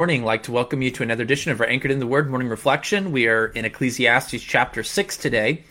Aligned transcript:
morning. 0.00 0.22
Like 0.22 0.44
to 0.44 0.52
welcome 0.52 0.80
you 0.80 0.92
to 0.92 1.02
another 1.02 1.24
edition 1.24 1.50
of 1.50 1.60
our 1.60 1.66
Anchored 1.66 1.90
in 1.90 1.98
the 1.98 2.06
Word 2.06 2.30
morning 2.30 2.48
reflection. 2.48 3.10
We 3.10 3.26
are 3.26 3.46
in 3.46 3.64
Ecclesiastes 3.64 4.40
chapter 4.44 4.84
6 4.84 5.16
today. 5.16 5.64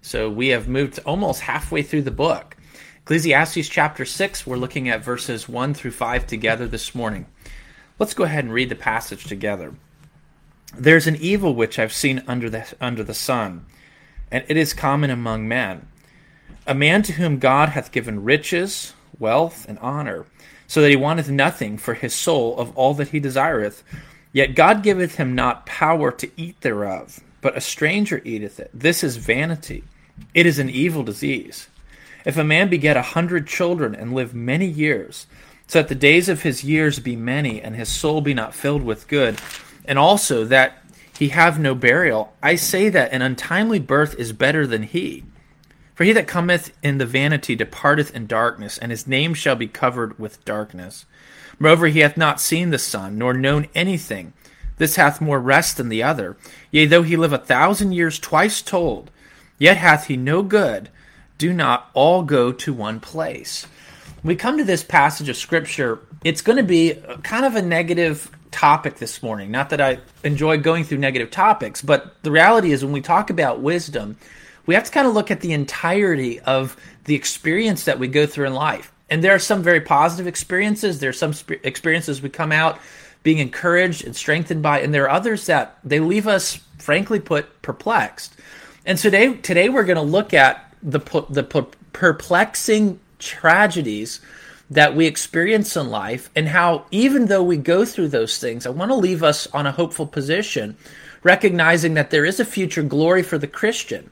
So 0.00 0.30
we 0.30 0.48
have 0.48 0.66
moved 0.66 1.00
almost 1.04 1.42
halfway 1.42 1.82
through 1.82 2.00
the 2.00 2.10
book. 2.10 2.56
Ecclesiastes 3.02 3.68
chapter 3.68 4.06
6, 4.06 4.46
we're 4.46 4.56
looking 4.56 4.88
at 4.88 5.04
verses 5.04 5.50
1 5.50 5.74
through 5.74 5.90
5 5.90 6.26
together 6.26 6.66
this 6.66 6.94
morning. 6.94 7.26
Let's 7.98 8.14
go 8.14 8.24
ahead 8.24 8.44
and 8.44 8.54
read 8.54 8.70
the 8.70 8.74
passage 8.74 9.24
together. 9.24 9.74
There's 10.74 11.06
an 11.06 11.16
evil 11.16 11.54
which 11.54 11.78
I've 11.78 11.92
seen 11.92 12.24
under 12.26 12.48
the, 12.48 12.66
under 12.80 13.04
the 13.04 13.12
sun, 13.12 13.66
and 14.30 14.46
it 14.48 14.56
is 14.56 14.72
common 14.72 15.10
among 15.10 15.46
men. 15.46 15.88
A 16.66 16.74
man 16.74 17.02
to 17.02 17.12
whom 17.12 17.38
God 17.38 17.68
hath 17.68 17.92
given 17.92 18.24
riches, 18.24 18.94
wealth, 19.18 19.66
and 19.68 19.78
honor 19.80 20.24
so 20.74 20.82
that 20.82 20.90
he 20.90 20.96
wanteth 20.96 21.30
nothing 21.30 21.78
for 21.78 21.94
his 21.94 22.12
soul 22.12 22.58
of 22.58 22.76
all 22.76 22.94
that 22.94 23.10
he 23.10 23.20
desireth. 23.20 23.84
Yet 24.32 24.56
God 24.56 24.82
giveth 24.82 25.14
him 25.14 25.36
not 25.36 25.66
power 25.66 26.10
to 26.10 26.28
eat 26.36 26.60
thereof, 26.62 27.20
but 27.40 27.56
a 27.56 27.60
stranger 27.60 28.20
eateth 28.24 28.58
it. 28.58 28.72
This 28.74 29.04
is 29.04 29.16
vanity. 29.16 29.84
It 30.34 30.46
is 30.46 30.58
an 30.58 30.68
evil 30.68 31.04
disease. 31.04 31.68
If 32.24 32.36
a 32.36 32.42
man 32.42 32.68
beget 32.68 32.96
a 32.96 33.02
hundred 33.02 33.46
children 33.46 33.94
and 33.94 34.14
live 34.14 34.34
many 34.34 34.66
years, 34.66 35.28
so 35.68 35.78
that 35.78 35.88
the 35.88 35.94
days 35.94 36.28
of 36.28 36.42
his 36.42 36.64
years 36.64 36.98
be 36.98 37.14
many, 37.14 37.62
and 37.62 37.76
his 37.76 37.88
soul 37.88 38.20
be 38.20 38.34
not 38.34 38.52
filled 38.52 38.82
with 38.82 39.06
good, 39.06 39.38
and 39.84 39.96
also 39.96 40.44
that 40.44 40.84
he 41.16 41.28
have 41.28 41.60
no 41.60 41.76
burial, 41.76 42.34
I 42.42 42.56
say 42.56 42.88
that 42.88 43.12
an 43.12 43.22
untimely 43.22 43.78
birth 43.78 44.16
is 44.18 44.32
better 44.32 44.66
than 44.66 44.82
he. 44.82 45.22
For 45.94 46.04
he 46.04 46.12
that 46.12 46.26
cometh 46.26 46.76
in 46.82 46.98
the 46.98 47.06
vanity 47.06 47.54
departeth 47.54 48.14
in 48.14 48.26
darkness, 48.26 48.78
and 48.78 48.90
his 48.90 49.06
name 49.06 49.32
shall 49.34 49.56
be 49.56 49.68
covered 49.68 50.18
with 50.18 50.44
darkness. 50.44 51.06
Moreover, 51.58 51.86
he 51.86 52.00
hath 52.00 52.16
not 52.16 52.40
seen 52.40 52.70
the 52.70 52.78
sun, 52.78 53.16
nor 53.16 53.32
known 53.32 53.68
anything. 53.74 54.32
This 54.76 54.96
hath 54.96 55.20
more 55.20 55.38
rest 55.38 55.76
than 55.76 55.88
the 55.88 56.02
other. 56.02 56.36
Yea, 56.72 56.86
though 56.86 57.02
he 57.02 57.16
live 57.16 57.32
a 57.32 57.38
thousand 57.38 57.92
years 57.92 58.18
twice 58.18 58.60
told, 58.60 59.10
yet 59.58 59.76
hath 59.76 60.06
he 60.06 60.16
no 60.16 60.42
good. 60.42 60.88
Do 61.38 61.52
not 61.52 61.90
all 61.94 62.22
go 62.22 62.50
to 62.52 62.72
one 62.72 63.00
place. 63.00 63.66
we 64.22 64.34
come 64.34 64.58
to 64.58 64.64
this 64.64 64.82
passage 64.82 65.28
of 65.28 65.36
Scripture, 65.36 66.00
it's 66.24 66.42
going 66.42 66.56
to 66.56 66.64
be 66.64 66.94
kind 67.22 67.44
of 67.44 67.54
a 67.54 67.62
negative 67.62 68.30
topic 68.50 68.96
this 68.96 69.22
morning. 69.22 69.50
Not 69.50 69.70
that 69.70 69.80
I 69.80 69.98
enjoy 70.24 70.58
going 70.58 70.84
through 70.84 70.98
negative 70.98 71.30
topics, 71.30 71.82
but 71.82 72.20
the 72.22 72.30
reality 72.30 72.72
is 72.72 72.84
when 72.84 72.92
we 72.92 73.00
talk 73.00 73.30
about 73.30 73.60
wisdom, 73.60 74.16
we 74.66 74.74
have 74.74 74.84
to 74.84 74.90
kind 74.90 75.06
of 75.06 75.14
look 75.14 75.30
at 75.30 75.40
the 75.40 75.52
entirety 75.52 76.40
of 76.40 76.76
the 77.04 77.14
experience 77.14 77.84
that 77.84 77.98
we 77.98 78.08
go 78.08 78.26
through 78.26 78.46
in 78.46 78.54
life. 78.54 78.92
And 79.10 79.22
there 79.22 79.34
are 79.34 79.38
some 79.38 79.62
very 79.62 79.80
positive 79.80 80.26
experiences. 80.26 80.98
There 80.98 81.10
are 81.10 81.12
some 81.12 81.32
sp- 81.36 81.60
experiences 81.62 82.22
we 82.22 82.30
come 82.30 82.52
out 82.52 82.78
being 83.22 83.38
encouraged 83.38 84.04
and 84.04 84.14
strengthened 84.14 84.62
by, 84.62 84.80
and 84.80 84.92
there 84.92 85.04
are 85.04 85.10
others 85.10 85.46
that 85.46 85.78
they 85.82 86.00
leave 86.00 86.26
us, 86.26 86.60
frankly 86.78 87.20
put, 87.20 87.62
perplexed. 87.62 88.36
And 88.86 88.98
today, 88.98 89.34
today 89.34 89.68
we're 89.68 89.84
going 89.84 89.96
to 89.96 90.02
look 90.02 90.34
at 90.34 90.72
the 90.82 91.00
the 91.30 91.42
perplexing 91.92 93.00
tragedies 93.18 94.20
that 94.70 94.94
we 94.94 95.06
experience 95.06 95.76
in 95.76 95.88
life, 95.88 96.30
and 96.36 96.48
how 96.48 96.86
even 96.90 97.26
though 97.26 97.42
we 97.42 97.56
go 97.56 97.84
through 97.84 98.08
those 98.08 98.38
things, 98.38 98.66
I 98.66 98.70
want 98.70 98.90
to 98.90 98.96
leave 98.96 99.22
us 99.22 99.46
on 99.48 99.66
a 99.66 99.72
hopeful 99.72 100.06
position, 100.06 100.76
recognizing 101.22 101.94
that 101.94 102.10
there 102.10 102.24
is 102.24 102.40
a 102.40 102.44
future 102.44 102.82
glory 102.82 103.22
for 103.22 103.38
the 103.38 103.46
Christian. 103.46 104.10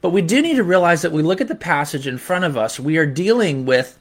But 0.00 0.10
we 0.10 0.22
do 0.22 0.40
need 0.40 0.56
to 0.56 0.64
realize 0.64 1.02
that 1.02 1.12
we 1.12 1.22
look 1.22 1.40
at 1.40 1.48
the 1.48 1.54
passage 1.54 2.06
in 2.06 2.18
front 2.18 2.44
of 2.44 2.56
us, 2.56 2.78
we 2.78 2.98
are 2.98 3.06
dealing 3.06 3.66
with 3.66 3.98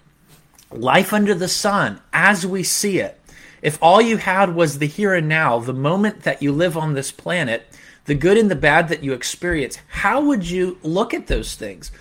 life 0.71 1.13
under 1.13 1.33
the 1.33 1.47
sun 1.47 2.01
as 2.13 2.45
we 2.45 2.63
see 2.63 2.99
it. 2.99 3.19
If 3.61 3.79
all 3.81 4.01
you 4.01 4.17
had 4.17 4.53
was 4.53 4.77
the 4.77 4.85
here 4.85 5.13
and 5.13 5.27
now, 5.27 5.59
the 5.59 5.73
moment 5.73 6.23
that 6.23 6.41
you 6.41 6.51
live 6.51 6.77
on 6.77 6.93
this 6.93 7.11
planet, 7.11 7.67
the 8.05 8.15
good 8.15 8.37
and 8.37 8.51
the 8.51 8.55
bad 8.55 8.87
that 8.89 9.03
you 9.03 9.13
experience, 9.13 9.79
how 9.87 10.21
would 10.21 10.49
you 10.49 10.77
look 10.83 11.13
at 11.13 11.27
those 11.27 11.55
things? 11.55 11.91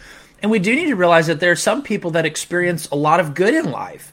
And 0.42 0.50
we 0.50 0.58
do 0.58 0.75
need 0.75 0.86
to 0.86 0.97
realize 0.97 1.26
that 1.28 1.41
there 1.41 1.50
are 1.50 1.56
some 1.56 1.82
people 1.82 2.10
that 2.12 2.26
experience 2.26 2.88
a 2.91 2.97
lot 2.97 3.21
of 3.21 3.34
good 3.34 3.54
in 3.54 3.71
life. 3.71 4.12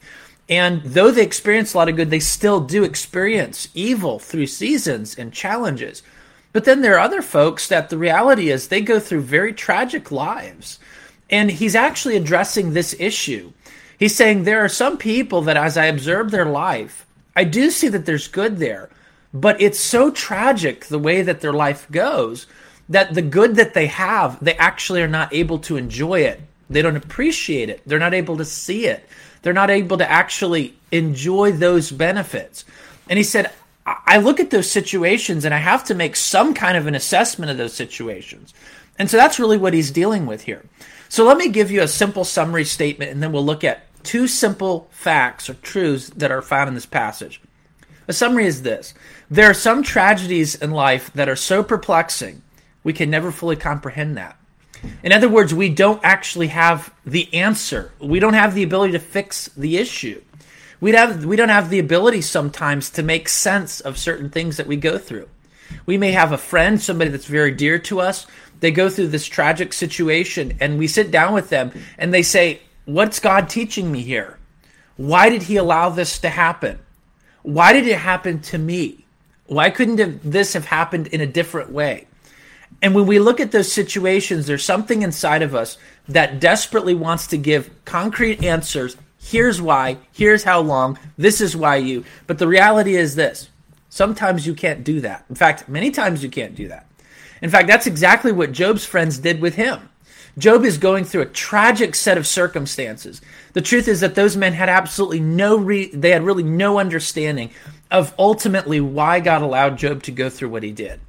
And 0.49 0.81
though 0.83 1.11
they 1.11 1.23
experience 1.23 1.73
a 1.73 1.77
lot 1.77 1.89
of 1.89 1.95
good, 1.95 2.09
they 2.09 2.19
still 2.19 2.59
do 2.59 2.83
experience 2.83 3.67
evil 3.73 4.19
through 4.19 4.47
seasons 4.47 5.17
and 5.17 5.33
challenges. 5.33 6.01
But 6.53 6.65
then 6.65 6.81
there 6.81 6.95
are 6.95 6.99
other 6.99 7.21
folks 7.21 7.67
that 7.67 7.89
the 7.89 7.97
reality 7.97 8.49
is 8.49 8.67
they 8.67 8.81
go 8.81 8.99
through 8.99 9.21
very 9.21 9.53
tragic 9.53 10.11
lives. 10.11 10.79
And 11.29 11.51
he's 11.51 11.75
actually 11.75 12.15
addressing 12.15 12.73
this 12.73 12.95
issue. 12.99 13.51
He's 13.97 14.15
saying 14.15 14.43
there 14.43 14.63
are 14.63 14.69
some 14.69 14.97
people 14.97 15.41
that, 15.41 15.57
as 15.57 15.77
I 15.77 15.85
observe 15.85 16.31
their 16.31 16.45
life, 16.45 17.05
I 17.35 17.43
do 17.43 17.71
see 17.71 17.87
that 17.89 18.05
there's 18.05 18.27
good 18.27 18.57
there, 18.57 18.89
but 19.33 19.59
it's 19.59 19.79
so 19.79 20.11
tragic 20.11 20.85
the 20.85 20.99
way 20.99 21.23
that 21.23 21.41
their 21.41 21.53
life 21.53 21.89
goes 21.91 22.45
that 22.89 23.13
the 23.13 23.21
good 23.21 23.55
that 23.55 23.73
they 23.73 23.87
have, 23.87 24.43
they 24.43 24.55
actually 24.55 25.01
are 25.01 25.07
not 25.07 25.33
able 25.33 25.59
to 25.59 25.77
enjoy 25.77 26.21
it. 26.21 26.41
They 26.69 26.81
don't 26.81 26.97
appreciate 26.97 27.69
it. 27.69 27.81
They're 27.85 27.99
not 27.99 28.13
able 28.13 28.37
to 28.37 28.45
see 28.45 28.85
it. 28.85 29.07
They're 29.41 29.53
not 29.53 29.69
able 29.69 29.97
to 29.97 30.09
actually 30.09 30.75
enjoy 30.91 31.51
those 31.51 31.91
benefits. 31.91 32.65
And 33.09 33.17
he 33.17 33.23
said, 33.23 33.51
I 33.85 34.17
look 34.17 34.39
at 34.39 34.49
those 34.49 34.71
situations 34.71 35.43
and 35.43 35.53
I 35.53 35.57
have 35.57 35.83
to 35.85 35.95
make 35.95 36.15
some 36.15 36.53
kind 36.53 36.77
of 36.77 36.87
an 36.87 36.95
assessment 36.95 37.51
of 37.51 37.57
those 37.57 37.73
situations. 37.73 38.53
And 38.97 39.09
so 39.09 39.17
that's 39.17 39.39
really 39.39 39.57
what 39.57 39.73
he's 39.73 39.91
dealing 39.91 40.25
with 40.25 40.43
here. 40.43 40.63
So 41.09 41.25
let 41.25 41.37
me 41.37 41.49
give 41.49 41.69
you 41.69 41.81
a 41.81 41.87
simple 41.87 42.23
summary 42.23 42.63
statement 42.63 43.11
and 43.11 43.21
then 43.21 43.31
we'll 43.31 43.45
look 43.45 43.63
at 43.63 43.85
two 44.03 44.27
simple 44.27 44.87
facts 44.91 45.49
or 45.49 45.55
truths 45.55 46.09
that 46.11 46.31
are 46.31 46.41
found 46.41 46.69
in 46.69 46.75
this 46.75 46.85
passage. 46.85 47.41
A 48.07 48.13
summary 48.13 48.45
is 48.45 48.61
this 48.61 48.93
there 49.29 49.49
are 49.49 49.53
some 49.53 49.83
tragedies 49.83 50.55
in 50.55 50.71
life 50.71 51.11
that 51.13 51.29
are 51.29 51.35
so 51.35 51.63
perplexing, 51.63 52.41
we 52.83 52.93
can 52.93 53.09
never 53.09 53.31
fully 53.31 53.55
comprehend 53.55 54.17
that. 54.17 54.37
In 55.01 55.13
other 55.13 55.29
words, 55.29 55.53
we 55.53 55.69
don't 55.69 56.01
actually 56.03 56.47
have 56.47 56.93
the 57.05 57.33
answer, 57.33 57.91
we 57.99 58.19
don't 58.19 58.33
have 58.33 58.53
the 58.53 58.63
ability 58.63 58.93
to 58.93 58.99
fix 58.99 59.49
the 59.55 59.77
issue 59.77 60.21
we 60.83 60.91
have 60.91 61.23
we 61.23 61.37
don't 61.37 61.47
have 61.47 61.69
the 61.69 61.79
ability 61.79 62.19
sometimes 62.19 62.89
to 62.89 63.03
make 63.03 63.29
sense 63.29 63.79
of 63.79 63.97
certain 63.97 64.29
things 64.29 64.57
that 64.57 64.67
we 64.67 64.75
go 64.75 64.97
through. 64.97 65.29
We 65.85 65.97
may 65.97 66.11
have 66.11 66.33
a 66.33 66.37
friend, 66.37 66.81
somebody 66.81 67.09
that's 67.09 67.25
very 67.25 67.51
dear 67.51 67.79
to 67.79 68.01
us. 68.01 68.27
They 68.59 68.69
go 68.69 68.89
through 68.89 69.07
this 69.07 69.25
tragic 69.25 69.71
situation, 69.71 70.57
and 70.59 70.77
we 70.77 70.87
sit 70.87 71.09
down 71.09 71.33
with 71.33 71.47
them, 71.47 71.71
and 71.97 72.13
they 72.13 72.21
say, 72.21 72.63
"What's 72.83 73.21
God 73.21 73.47
teaching 73.47 73.93
me 73.93 74.01
here? 74.01 74.37
Why 74.97 75.29
did 75.29 75.43
He 75.43 75.55
allow 75.55 75.89
this 75.89 76.19
to 76.19 76.27
happen? 76.27 76.79
Why 77.43 77.71
did 77.71 77.87
it 77.87 77.99
happen 77.99 78.41
to 78.51 78.57
me? 78.57 79.05
Why 79.45 79.69
couldn't 79.69 80.29
this 80.29 80.51
have 80.51 80.65
happened 80.65 81.07
in 81.07 81.21
a 81.21 81.25
different 81.39 81.71
way?" 81.71 82.07
And 82.81 82.93
when 82.93 83.05
we 83.05 83.19
look 83.19 83.39
at 83.39 83.53
those 83.53 83.71
situations, 83.71 84.47
there's 84.47 84.65
something 84.65 85.01
inside 85.01 85.43
of 85.43 85.55
us 85.55 85.77
that 86.09 86.41
desperately 86.41 86.93
wants 86.93 87.25
to 87.27 87.37
give 87.37 87.69
concrete 87.85 88.43
answers 88.43 88.97
Here's 89.23 89.61
why. 89.61 89.97
Here's 90.11 90.43
how 90.43 90.59
long. 90.59 90.99
This 91.17 91.39
is 91.41 91.55
why 91.55 91.77
you. 91.77 92.03
But 92.27 92.39
the 92.39 92.47
reality 92.47 92.95
is 92.95 93.15
this 93.15 93.49
sometimes 93.89 94.45
you 94.45 94.53
can't 94.53 94.83
do 94.83 95.01
that. 95.01 95.25
In 95.29 95.35
fact, 95.35 95.69
many 95.69 95.91
times 95.91 96.23
you 96.23 96.29
can't 96.29 96.55
do 96.55 96.67
that. 96.67 96.87
In 97.41 97.49
fact, 97.49 97.67
that's 97.67 97.87
exactly 97.87 98.31
what 98.31 98.51
Job's 98.51 98.85
friends 98.85 99.17
did 99.17 99.41
with 99.41 99.55
him. 99.55 99.89
Job 100.37 100.65
is 100.65 100.77
going 100.77 101.05
through 101.05 101.21
a 101.21 101.27
tragic 101.27 101.93
set 101.93 102.17
of 102.17 102.25
circumstances. 102.25 103.21
The 103.53 103.61
truth 103.61 103.87
is 103.87 103.99
that 103.99 104.15
those 104.15 104.35
men 104.35 104.53
had 104.53 104.67
absolutely 104.67 105.19
no 105.19 105.57
re- 105.57 105.91
they 105.93 106.09
had 106.09 106.23
really 106.23 106.43
no 106.43 106.79
understanding 106.79 107.51
of 107.91 108.13
ultimately 108.17 108.81
why 108.81 109.19
God 109.19 109.41
allowed 109.41 109.77
Job 109.77 110.03
to 110.03 110.11
go 110.11 110.29
through 110.29 110.49
what 110.49 110.63
he 110.63 110.71
did. 110.71 110.99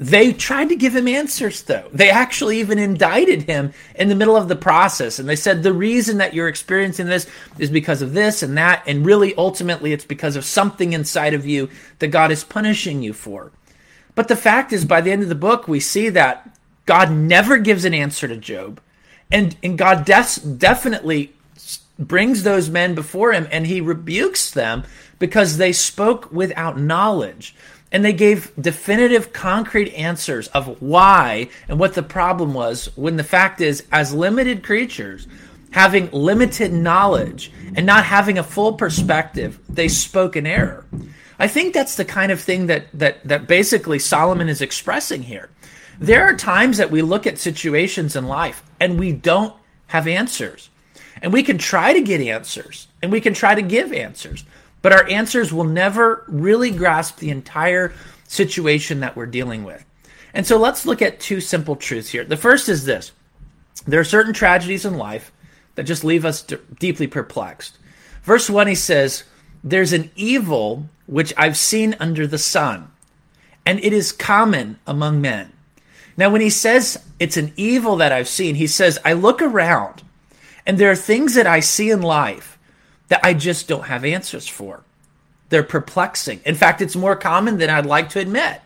They 0.00 0.32
tried 0.32 0.70
to 0.70 0.76
give 0.76 0.96
him 0.96 1.06
answers, 1.06 1.60
though. 1.60 1.86
They 1.92 2.08
actually 2.08 2.58
even 2.60 2.78
indicted 2.78 3.42
him 3.42 3.74
in 3.94 4.08
the 4.08 4.14
middle 4.14 4.34
of 4.34 4.48
the 4.48 4.56
process. 4.56 5.18
And 5.18 5.28
they 5.28 5.36
said, 5.36 5.62
the 5.62 5.74
reason 5.74 6.16
that 6.18 6.32
you're 6.32 6.48
experiencing 6.48 7.04
this 7.04 7.26
is 7.58 7.68
because 7.68 8.00
of 8.00 8.14
this 8.14 8.42
and 8.42 8.56
that. 8.56 8.82
And 8.86 9.04
really, 9.04 9.34
ultimately, 9.34 9.92
it's 9.92 10.06
because 10.06 10.36
of 10.36 10.46
something 10.46 10.94
inside 10.94 11.34
of 11.34 11.44
you 11.44 11.68
that 11.98 12.08
God 12.08 12.30
is 12.30 12.44
punishing 12.44 13.02
you 13.02 13.12
for. 13.12 13.52
But 14.14 14.28
the 14.28 14.36
fact 14.36 14.72
is, 14.72 14.86
by 14.86 15.02
the 15.02 15.12
end 15.12 15.22
of 15.22 15.28
the 15.28 15.34
book, 15.34 15.68
we 15.68 15.80
see 15.80 16.08
that 16.08 16.48
God 16.86 17.10
never 17.10 17.58
gives 17.58 17.84
an 17.84 17.92
answer 17.92 18.26
to 18.26 18.38
Job. 18.38 18.80
And, 19.30 19.54
and 19.62 19.76
God 19.76 20.06
definitely 20.06 21.34
brings 21.98 22.42
those 22.42 22.70
men 22.70 22.94
before 22.94 23.34
him 23.34 23.46
and 23.50 23.66
he 23.66 23.82
rebukes 23.82 24.50
them 24.50 24.84
because 25.18 25.58
they 25.58 25.72
spoke 25.72 26.32
without 26.32 26.78
knowledge 26.78 27.54
and 27.92 28.04
they 28.04 28.12
gave 28.12 28.52
definitive 28.60 29.32
concrete 29.32 29.92
answers 29.94 30.48
of 30.48 30.80
why 30.80 31.48
and 31.68 31.78
what 31.78 31.94
the 31.94 32.02
problem 32.02 32.54
was 32.54 32.86
when 32.96 33.16
the 33.16 33.24
fact 33.24 33.60
is 33.60 33.84
as 33.90 34.14
limited 34.14 34.62
creatures 34.62 35.26
having 35.72 36.10
limited 36.10 36.72
knowledge 36.72 37.52
and 37.74 37.86
not 37.86 38.04
having 38.04 38.38
a 38.38 38.42
full 38.42 38.72
perspective 38.72 39.58
they 39.68 39.88
spoke 39.88 40.36
in 40.36 40.46
error. 40.46 40.84
I 41.38 41.48
think 41.48 41.72
that's 41.72 41.96
the 41.96 42.04
kind 42.04 42.32
of 42.32 42.40
thing 42.40 42.66
that 42.66 42.86
that 42.94 43.26
that 43.26 43.46
basically 43.46 43.98
solomon 43.98 44.48
is 44.48 44.60
expressing 44.60 45.22
here. 45.22 45.48
There 45.98 46.24
are 46.24 46.36
times 46.36 46.78
that 46.78 46.90
we 46.90 47.02
look 47.02 47.26
at 47.26 47.38
situations 47.38 48.16
in 48.16 48.26
life 48.26 48.62
and 48.78 48.98
we 48.98 49.12
don't 49.12 49.54
have 49.88 50.06
answers. 50.06 50.70
And 51.22 51.32
we 51.32 51.42
can 51.42 51.58
try 51.58 51.92
to 51.92 52.00
get 52.00 52.20
answers 52.20 52.88
and 53.02 53.12
we 53.12 53.20
can 53.20 53.34
try 53.34 53.54
to 53.54 53.62
give 53.62 53.92
answers 53.92 54.44
but 54.82 54.92
our 54.92 55.08
answers 55.08 55.52
will 55.52 55.64
never 55.64 56.24
really 56.28 56.70
grasp 56.70 57.18
the 57.18 57.30
entire 57.30 57.92
situation 58.26 59.00
that 59.00 59.16
we're 59.16 59.26
dealing 59.26 59.64
with. 59.64 59.84
And 60.32 60.46
so 60.46 60.56
let's 60.56 60.86
look 60.86 61.02
at 61.02 61.20
two 61.20 61.40
simple 61.40 61.76
truths 61.76 62.10
here. 62.10 62.24
The 62.24 62.36
first 62.36 62.68
is 62.68 62.84
this 62.84 63.12
there 63.86 64.00
are 64.00 64.04
certain 64.04 64.32
tragedies 64.32 64.84
in 64.84 64.96
life 64.96 65.32
that 65.74 65.84
just 65.84 66.04
leave 66.04 66.24
us 66.24 66.42
d- 66.42 66.58
deeply 66.78 67.06
perplexed. 67.06 67.78
Verse 68.22 68.50
1, 68.50 68.66
he 68.66 68.74
says, 68.74 69.24
There's 69.64 69.92
an 69.92 70.10
evil 70.14 70.88
which 71.06 71.32
I've 71.36 71.56
seen 71.56 71.96
under 71.98 72.26
the 72.26 72.38
sun, 72.38 72.90
and 73.64 73.82
it 73.82 73.92
is 73.92 74.12
common 74.12 74.78
among 74.86 75.20
men. 75.20 75.52
Now, 76.16 76.30
when 76.30 76.40
he 76.40 76.50
says 76.50 77.02
it's 77.18 77.36
an 77.36 77.52
evil 77.56 77.96
that 77.96 78.12
I've 78.12 78.28
seen, 78.28 78.56
he 78.56 78.66
says, 78.66 78.98
I 79.04 79.14
look 79.14 79.40
around, 79.40 80.02
and 80.66 80.76
there 80.76 80.90
are 80.90 80.96
things 80.96 81.34
that 81.34 81.46
I 81.46 81.60
see 81.60 81.90
in 81.90 82.02
life 82.02 82.49
that 83.10 83.20
I 83.22 83.34
just 83.34 83.68
don't 83.68 83.86
have 83.86 84.04
answers 84.04 84.48
for. 84.48 84.82
They're 85.50 85.62
perplexing. 85.62 86.40
In 86.46 86.54
fact, 86.54 86.80
it's 86.80 86.96
more 86.96 87.16
common 87.16 87.58
than 87.58 87.68
I'd 87.68 87.84
like 87.84 88.08
to 88.10 88.20
admit. 88.20 88.62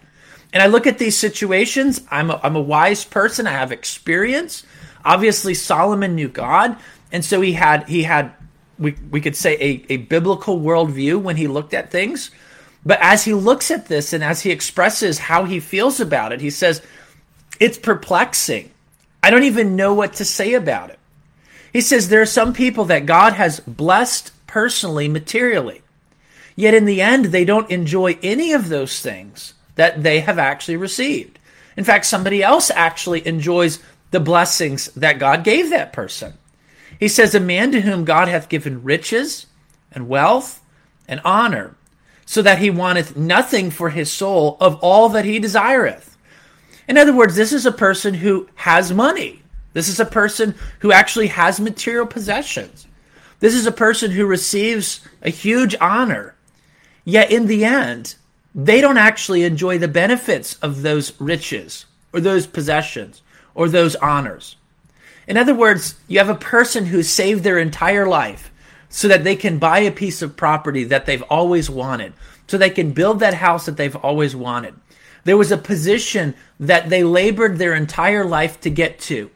And 0.52 0.62
I 0.62 0.66
look 0.66 0.86
at 0.86 0.98
these 0.98 1.18
situations, 1.18 2.00
I'm 2.10 2.30
a, 2.30 2.38
I'm 2.42 2.54
a 2.54 2.60
wise 2.60 3.04
person, 3.04 3.46
I 3.48 3.52
have 3.52 3.72
experience. 3.72 4.62
Obviously, 5.04 5.54
Solomon 5.54 6.14
knew 6.14 6.28
God, 6.28 6.76
and 7.10 7.24
so 7.24 7.40
he 7.40 7.54
had 7.54 7.88
he 7.88 8.04
had 8.04 8.32
we, 8.78 8.96
we 9.10 9.20
could 9.20 9.34
say 9.36 9.54
a, 9.54 9.92
a 9.94 9.96
biblical 9.96 10.60
worldview 10.60 11.20
when 11.20 11.36
he 11.36 11.48
looked 11.48 11.74
at 11.74 11.90
things. 11.90 12.30
But 12.86 13.00
as 13.00 13.24
he 13.24 13.34
looks 13.34 13.70
at 13.70 13.86
this 13.86 14.12
and 14.12 14.22
as 14.22 14.42
he 14.42 14.50
expresses 14.50 15.18
how 15.18 15.44
he 15.44 15.58
feels 15.58 16.00
about 16.00 16.32
it, 16.32 16.40
he 16.40 16.50
says, 16.50 16.82
It's 17.58 17.78
perplexing. 17.78 18.70
I 19.22 19.30
don't 19.30 19.44
even 19.44 19.76
know 19.76 19.94
what 19.94 20.14
to 20.14 20.24
say 20.24 20.54
about 20.54 20.90
it. 20.90 20.98
He 21.72 21.80
says 21.80 22.08
there 22.08 22.22
are 22.22 22.26
some 22.26 22.52
people 22.52 22.84
that 22.86 23.04
God 23.04 23.32
has 23.32 23.58
blessed 23.60 24.30
personally, 24.54 25.08
materially. 25.08 25.82
Yet 26.54 26.74
in 26.74 26.84
the 26.84 27.02
end, 27.02 27.24
they 27.24 27.44
don't 27.44 27.72
enjoy 27.72 28.16
any 28.22 28.52
of 28.52 28.68
those 28.68 29.00
things 29.00 29.54
that 29.74 30.04
they 30.04 30.20
have 30.20 30.38
actually 30.38 30.76
received. 30.76 31.40
In 31.76 31.82
fact, 31.82 32.06
somebody 32.06 32.40
else 32.40 32.70
actually 32.70 33.26
enjoys 33.26 33.80
the 34.12 34.20
blessings 34.20 34.92
that 34.92 35.18
God 35.18 35.42
gave 35.42 35.70
that 35.70 35.92
person. 35.92 36.34
He 37.00 37.08
says, 37.08 37.34
A 37.34 37.40
man 37.40 37.72
to 37.72 37.80
whom 37.80 38.04
God 38.04 38.28
hath 38.28 38.48
given 38.48 38.84
riches 38.84 39.46
and 39.90 40.08
wealth 40.08 40.62
and 41.08 41.20
honor, 41.24 41.74
so 42.24 42.40
that 42.40 42.60
he 42.60 42.70
wanteth 42.70 43.16
nothing 43.16 43.72
for 43.72 43.90
his 43.90 44.12
soul 44.12 44.56
of 44.60 44.76
all 44.76 45.08
that 45.08 45.24
he 45.24 45.40
desireth. 45.40 46.16
In 46.86 46.96
other 46.96 47.12
words, 47.12 47.34
this 47.34 47.52
is 47.52 47.66
a 47.66 47.72
person 47.72 48.14
who 48.14 48.48
has 48.54 48.92
money. 48.92 49.42
This 49.72 49.88
is 49.88 49.98
a 49.98 50.04
person 50.04 50.54
who 50.78 50.92
actually 50.92 51.26
has 51.26 51.58
material 51.58 52.06
possessions. 52.06 52.86
This 53.40 53.54
is 53.54 53.66
a 53.66 53.72
person 53.72 54.12
who 54.12 54.26
receives 54.26 55.00
a 55.22 55.30
huge 55.30 55.74
honor. 55.80 56.34
Yet 57.04 57.30
in 57.30 57.46
the 57.46 57.64
end, 57.64 58.14
they 58.54 58.80
don't 58.80 58.98
actually 58.98 59.42
enjoy 59.42 59.78
the 59.78 59.88
benefits 59.88 60.56
of 60.58 60.82
those 60.82 61.18
riches 61.20 61.86
or 62.12 62.20
those 62.20 62.46
possessions 62.46 63.22
or 63.54 63.68
those 63.68 63.96
honors. 63.96 64.56
In 65.26 65.36
other 65.36 65.54
words, 65.54 65.96
you 66.06 66.18
have 66.18 66.28
a 66.28 66.34
person 66.34 66.86
who 66.86 67.02
saved 67.02 67.44
their 67.44 67.58
entire 67.58 68.06
life 68.06 68.50
so 68.88 69.08
that 69.08 69.24
they 69.24 69.34
can 69.34 69.58
buy 69.58 69.80
a 69.80 69.90
piece 69.90 70.22
of 70.22 70.36
property 70.36 70.84
that 70.84 71.06
they've 71.06 71.22
always 71.22 71.68
wanted, 71.68 72.12
so 72.46 72.56
they 72.56 72.70
can 72.70 72.92
build 72.92 73.18
that 73.20 73.34
house 73.34 73.66
that 73.66 73.76
they've 73.76 73.96
always 73.96 74.36
wanted. 74.36 74.74
There 75.24 75.36
was 75.36 75.50
a 75.50 75.58
position 75.58 76.34
that 76.60 76.90
they 76.90 77.02
labored 77.02 77.58
their 77.58 77.74
entire 77.74 78.24
life 78.24 78.60
to 78.60 78.70
get 78.70 79.00
to. 79.00 79.30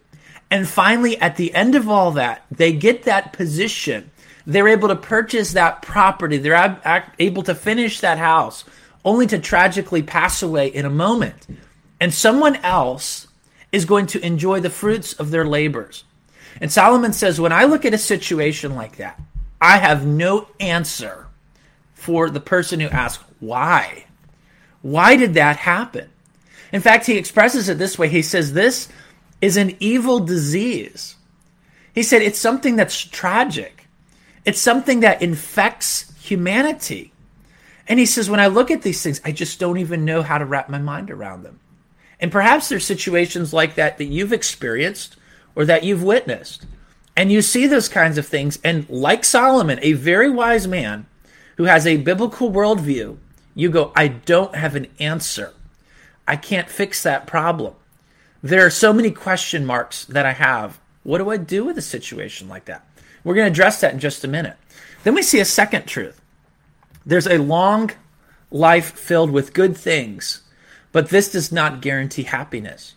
And 0.50 0.66
finally, 0.68 1.18
at 1.18 1.36
the 1.36 1.54
end 1.54 1.74
of 1.74 1.88
all 1.88 2.12
that, 2.12 2.44
they 2.50 2.72
get 2.72 3.02
that 3.02 3.32
position. 3.32 4.10
They're 4.46 4.68
able 4.68 4.88
to 4.88 4.96
purchase 4.96 5.52
that 5.52 5.82
property. 5.82 6.38
They're 6.38 6.54
ab- 6.54 7.12
able 7.18 7.42
to 7.44 7.54
finish 7.54 8.00
that 8.00 8.18
house, 8.18 8.64
only 9.04 9.26
to 9.26 9.38
tragically 9.38 10.02
pass 10.02 10.42
away 10.42 10.68
in 10.68 10.86
a 10.86 10.90
moment. 10.90 11.46
And 12.00 12.14
someone 12.14 12.56
else 12.56 13.28
is 13.72 13.84
going 13.84 14.06
to 14.06 14.24
enjoy 14.24 14.60
the 14.60 14.70
fruits 14.70 15.12
of 15.12 15.30
their 15.30 15.44
labors. 15.44 16.04
And 16.60 16.72
Solomon 16.72 17.12
says, 17.12 17.40
when 17.40 17.52
I 17.52 17.64
look 17.64 17.84
at 17.84 17.94
a 17.94 17.98
situation 17.98 18.74
like 18.74 18.96
that, 18.96 19.20
I 19.60 19.78
have 19.78 20.06
no 20.06 20.48
answer 20.58 21.26
for 21.94 22.30
the 22.30 22.40
person 22.40 22.80
who 22.80 22.88
asks, 22.88 23.22
why? 23.40 24.06
Why 24.82 25.16
did 25.16 25.34
that 25.34 25.56
happen? 25.56 26.08
In 26.72 26.80
fact, 26.80 27.06
he 27.06 27.16
expresses 27.16 27.68
it 27.68 27.78
this 27.78 27.98
way. 27.98 28.08
He 28.08 28.22
says, 28.22 28.52
This 28.52 28.88
is 29.40 29.56
an 29.56 29.76
evil 29.80 30.20
disease. 30.20 31.16
He 31.94 32.02
said, 32.02 32.22
It's 32.22 32.38
something 32.38 32.76
that's 32.76 32.98
tragic, 32.98 33.86
it's 34.44 34.60
something 34.60 35.00
that 35.00 35.22
infects 35.22 36.12
humanity. 36.20 37.12
And 37.86 37.98
he 37.98 38.06
says, 38.06 38.28
When 38.28 38.40
I 38.40 38.48
look 38.48 38.70
at 38.70 38.82
these 38.82 39.02
things, 39.02 39.20
I 39.24 39.32
just 39.32 39.58
don't 39.58 39.78
even 39.78 40.04
know 40.04 40.22
how 40.22 40.38
to 40.38 40.44
wrap 40.44 40.68
my 40.68 40.78
mind 40.78 41.10
around 41.10 41.42
them. 41.42 41.60
And 42.20 42.32
perhaps 42.32 42.68
there's 42.68 42.84
situations 42.84 43.52
like 43.52 43.76
that 43.76 43.98
that 43.98 44.06
you've 44.06 44.32
experienced 44.32 45.16
or 45.54 45.64
that 45.64 45.84
you've 45.84 46.02
witnessed. 46.02 46.66
And 47.16 47.32
you 47.32 47.42
see 47.42 47.66
those 47.66 47.88
kinds 47.88 48.18
of 48.18 48.26
things. 48.26 48.58
And 48.62 48.88
like 48.88 49.24
Solomon, 49.24 49.78
a 49.82 49.92
very 49.94 50.30
wise 50.30 50.68
man 50.68 51.06
who 51.56 51.64
has 51.64 51.86
a 51.86 51.96
biblical 51.96 52.50
worldview, 52.52 53.18
you 53.54 53.70
go, 53.70 53.92
I 53.96 54.08
don't 54.08 54.54
have 54.54 54.76
an 54.76 54.86
answer. 55.00 55.52
I 56.28 56.36
can't 56.36 56.68
fix 56.68 57.02
that 57.02 57.26
problem. 57.26 57.74
There 58.42 58.64
are 58.64 58.70
so 58.70 58.92
many 58.92 59.10
question 59.10 59.66
marks 59.66 60.04
that 60.06 60.26
I 60.26 60.32
have. 60.32 60.78
What 61.02 61.18
do 61.18 61.30
I 61.30 61.36
do 61.36 61.64
with 61.64 61.78
a 61.78 61.82
situation 61.82 62.48
like 62.48 62.66
that? 62.66 62.86
We're 63.24 63.34
going 63.34 63.46
to 63.46 63.50
address 63.52 63.80
that 63.80 63.92
in 63.92 63.98
just 63.98 64.24
a 64.24 64.28
minute. 64.28 64.56
Then 65.04 65.14
we 65.14 65.22
see 65.22 65.40
a 65.40 65.44
second 65.44 65.86
truth. 65.86 66.20
There's 67.04 67.26
a 67.26 67.38
long 67.38 67.90
life 68.50 68.92
filled 68.98 69.30
with 69.30 69.52
good 69.52 69.76
things 69.76 70.42
but 70.92 71.10
this 71.10 71.30
does 71.30 71.52
not 71.52 71.80
guarantee 71.80 72.24
happiness. 72.24 72.94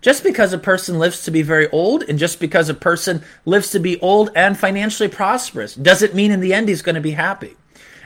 Just 0.00 0.22
because 0.22 0.52
a 0.52 0.58
person 0.58 0.98
lives 0.98 1.24
to 1.24 1.30
be 1.30 1.42
very 1.42 1.68
old 1.70 2.02
and 2.02 2.18
just 2.18 2.38
because 2.38 2.68
a 2.68 2.74
person 2.74 3.22
lives 3.46 3.70
to 3.70 3.78
be 3.78 3.98
old 4.00 4.30
and 4.34 4.58
financially 4.58 5.08
prosperous 5.08 5.74
doesn't 5.74 6.14
mean 6.14 6.30
in 6.30 6.40
the 6.40 6.52
end 6.52 6.68
he's 6.68 6.82
going 6.82 6.94
to 6.94 7.00
be 7.00 7.12
happy. 7.12 7.56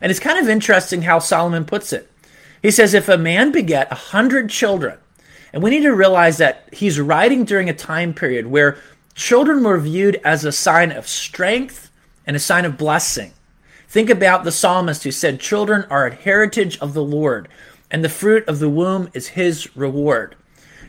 And 0.01 0.11
it's 0.11 0.21
kind 0.21 0.39
of 0.39 0.49
interesting 0.49 1.03
how 1.03 1.19
Solomon 1.19 1.65
puts 1.65 1.93
it. 1.93 2.11
He 2.63 2.71
says, 2.71 2.95
if 2.95 3.09
a 3.09 3.19
man 3.19 3.51
beget 3.51 3.91
a 3.91 3.97
hundred 3.97 4.51
children, 4.51 4.99
and 5.53 5.63
we 5.63 5.71
need 5.71 5.83
to 5.83 5.95
realize 5.95 6.39
that 6.39 6.69
he's 6.73 7.01
writing 7.01 7.45
during 7.45 7.69
a 7.69 7.75
time 7.75 8.15
period 8.15 8.47
where 8.47 8.79
children 9.15 9.63
were 9.63 9.79
viewed 9.79 10.21
as 10.25 10.45
a 10.45 10.53
sign 10.53 10.93
of 10.93 11.09
strength 11.09 11.91
and 12.27 12.37
a 12.37 12.41
sign 12.41 12.65
of 12.65 12.77
blessing. 12.77 13.33
Think 13.89 14.11
about 14.11 14.45
the 14.45 14.53
psalmist 14.53 15.05
who 15.05 15.11
said, 15.11 15.41
Children 15.41 15.87
are 15.91 16.07
a 16.07 16.15
heritage 16.15 16.79
of 16.79 16.93
the 16.93 17.03
Lord 17.03 17.49
and 17.91 18.05
the 18.05 18.09
fruit 18.09 18.47
of 18.47 18.59
the 18.59 18.69
womb 18.69 19.09
is 19.15 19.29
his 19.29 19.75
reward. 19.77 20.37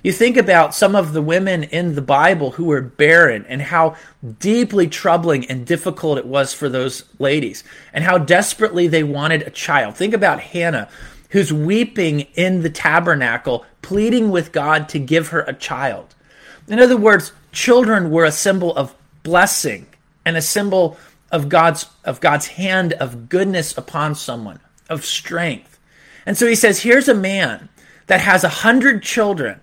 You 0.04 0.14
think 0.14 0.38
about 0.38 0.74
some 0.74 0.96
of 0.96 1.12
the 1.12 1.22
women 1.22 1.64
in 1.64 1.96
the 1.96 2.02
Bible 2.02 2.52
who 2.52 2.66
were 2.66 2.82
barren 2.82 3.46
and 3.50 3.62
how 3.62 3.96
deeply 4.40 4.88
troubling 4.88 5.46
and 5.48 5.66
difficult 5.66 6.18
it 6.18 6.26
was 6.26 6.54
for 6.54 6.70
those 6.70 7.04
ladies 7.20 7.66
and 7.94 8.04
how 8.04 8.18
desperately 8.18 8.88
they 8.88 9.04
wanted 9.04 9.42
a 9.42 9.50
child. 9.50 9.96
Think 9.98 10.14
about 10.14 10.40
Hannah, 10.40 10.88
who's 11.30 11.54
weeping 11.54 12.22
in 12.36 12.62
the 12.62 12.70
tabernacle, 12.70 13.66
pleading 13.82 14.32
with 14.32 14.52
God 14.52 14.90
to 14.90 15.00
give 15.00 15.30
her 15.30 15.42
a 15.42 15.54
child. 15.54 16.16
In 16.68 16.80
other 16.80 16.98
words, 16.98 17.32
children 17.52 18.12
were 18.12 18.26
a 18.26 18.32
symbol 18.32 18.76
of 18.76 18.96
blessing 19.24 19.88
and 20.26 20.38
a 20.38 20.42
symbol 20.42 20.98
of 21.32 21.50
God's 21.50 21.88
of 22.04 22.20
God's 22.20 22.48
hand 22.48 22.94
of 22.94 23.30
goodness 23.30 23.78
upon 23.78 24.16
someone, 24.16 24.60
of 24.90 25.06
strength. 25.06 25.80
And 26.26 26.38
so 26.38 26.48
he 26.48 26.56
says, 26.56 26.82
here's 26.82 27.08
a 27.08 27.14
man 27.14 27.70
that 28.08 28.22
has 28.22 28.44
a 28.44 28.50
hundred 28.50 29.04
children 29.04 29.60